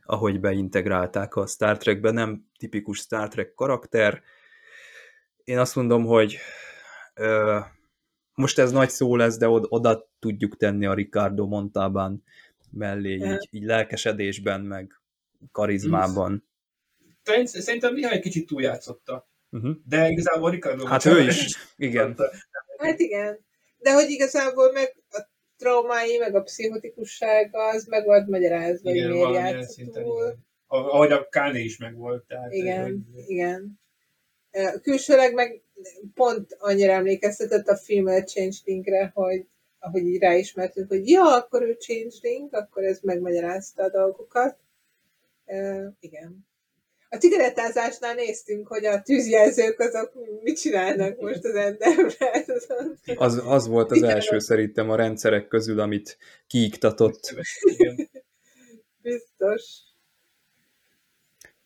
[0.05, 4.23] ahogy beintegrálták a Star Trekbe, nem tipikus Star Trek karakter.
[5.51, 6.37] Én azt mondom, hogy
[7.15, 7.59] ö,
[8.35, 12.25] most ez nagy szó lesz, de od- oda tudjuk tenni a Ricardo Montalban
[12.71, 15.01] mellé, így, így lelkesedésben, meg
[15.53, 16.49] karizmában.
[17.23, 19.29] Szerint- Szerintem egy kicsit túljátszotta.
[19.51, 19.77] Uh-huh.
[19.85, 22.17] De igazából Ricardo Hát ő is, igen.
[22.77, 23.39] Hát igen.
[23.79, 29.35] De hogy igazából meg a traumái, meg a pszichotikussága, az meg volt magyarázva, hogy miért
[29.35, 30.39] játszott túl.
[30.67, 32.25] Ahogy a Kanye is megvolt.
[32.27, 33.81] Tehát, Igen, hogy- igen.
[34.83, 35.63] Külsőleg meg
[36.15, 39.47] pont annyira emlékeztetett a film a Changelingre, hogy
[39.79, 44.59] ahogy így ráismertünk, hogy ja, akkor ő Changeling, akkor ez megmagyarázta a dolgokat.
[45.47, 46.49] Ö, igen.
[47.09, 52.45] A cigarettázásnál néztünk, hogy a tűzjelzők azok mit csinálnak most az Enderben.
[53.17, 54.11] Az, az volt az Igen.
[54.11, 57.35] első szerintem a rendszerek közül, amit kiiktatott.
[59.03, 59.90] Biztos.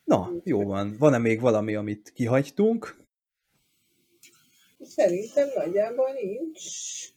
[0.04, 0.96] Na, jó van.
[0.98, 3.02] Van-e még valami, amit kihagytunk?
[4.80, 6.62] Szerintem nagyjából nincs.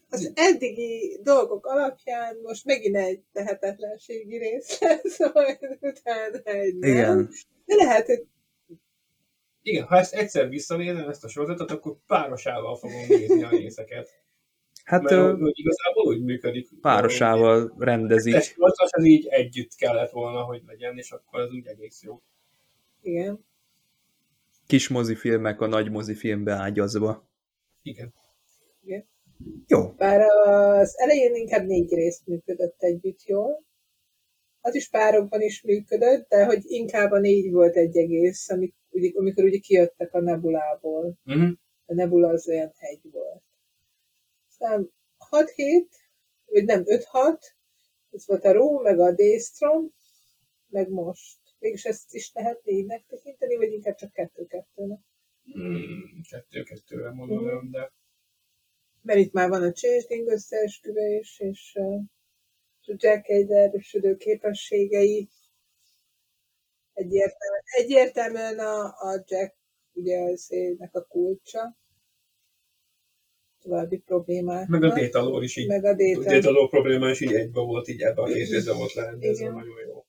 [0.09, 6.89] Az eddigi dolgok alapján most megint egy tehetetlenségi rész lesz, majd utána egy nem.
[6.89, 7.29] Igen.
[7.65, 8.25] De lehet, hogy
[9.61, 14.09] Igen, ha ezt egyszer visszanézem, ezt a sorozatot, akkor párosával fogom nézni a részeket.
[14.83, 16.69] Hát Mert ö, úgy, igazából úgy működik.
[16.81, 18.33] párosával rendezik.
[18.33, 22.21] Ez az így együtt kellett volna, hogy legyen, és akkor az úgy egész jó.
[23.07, 23.45] Igen.
[24.67, 27.29] Kis mozifilmek a nagy mozifilmbe ágyazva.
[27.81, 28.13] Igen.
[29.67, 29.91] Jó.
[29.91, 33.65] Bár az elején inkább négy részt működött együtt jól.
[34.61, 39.11] Az is párokban is működött, de hogy inkább a négy volt egy egész, amik, ugye,
[39.15, 41.17] amikor ugye kijöttek a nebulából.
[41.25, 41.51] Uh-huh.
[41.85, 43.43] a nebula az olyan egy volt.
[44.49, 44.91] Aztán
[45.29, 45.87] 6-7,
[46.45, 47.39] vagy nem 5-6,
[48.11, 49.93] ez volt a Ró, meg a Daystrom,
[50.67, 51.37] meg most.
[51.59, 54.99] Mégis ezt is lehet négynek tekinteni, vagy inkább csak kettő-kettőnek.
[55.59, 57.91] Mm, kettő-kettőre mondanám, de
[59.01, 62.01] Mert itt már van a Changeling összeesküvés, és uh,
[62.89, 65.29] a Jack egy erősödő képességei.
[66.93, 69.55] Egyértelműen, egyértelműen a, a Jack
[69.93, 71.77] ugye az ének a kulcsa.
[73.59, 74.67] További problémák.
[74.67, 75.67] meg a détaló is így.
[75.67, 76.29] meg a A déta.
[76.29, 79.53] détaló probléma is így egybe volt, így ebbe a két részbe volt leendezve, Igen.
[79.55, 80.05] nagyon jó.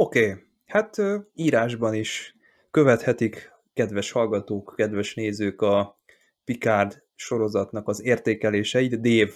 [0.00, 0.30] Oké.
[0.30, 0.42] Okay.
[0.66, 0.96] Hát
[1.34, 2.36] írásban is
[2.70, 6.00] követhetik kedves hallgatók, kedves nézők a
[6.44, 9.00] Picard sorozatnak az értékeléseit.
[9.00, 9.32] Dave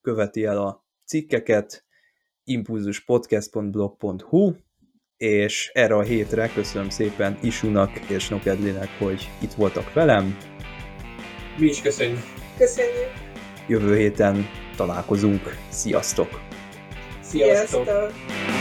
[0.00, 1.84] követi el a cikkeket
[2.44, 4.52] impulzuspodcast.blog.hu
[5.16, 10.36] és erre a hétre köszönöm szépen Isunak és Nokedlinek, hogy itt voltak velem.
[11.58, 12.22] Mi is köszönjük.
[12.58, 13.10] Köszönjük!
[13.68, 14.46] Jövő héten
[14.76, 15.56] találkozunk.
[15.70, 16.28] Sziasztok!
[17.20, 17.84] Sziasztok!
[17.84, 18.51] Sziasztok!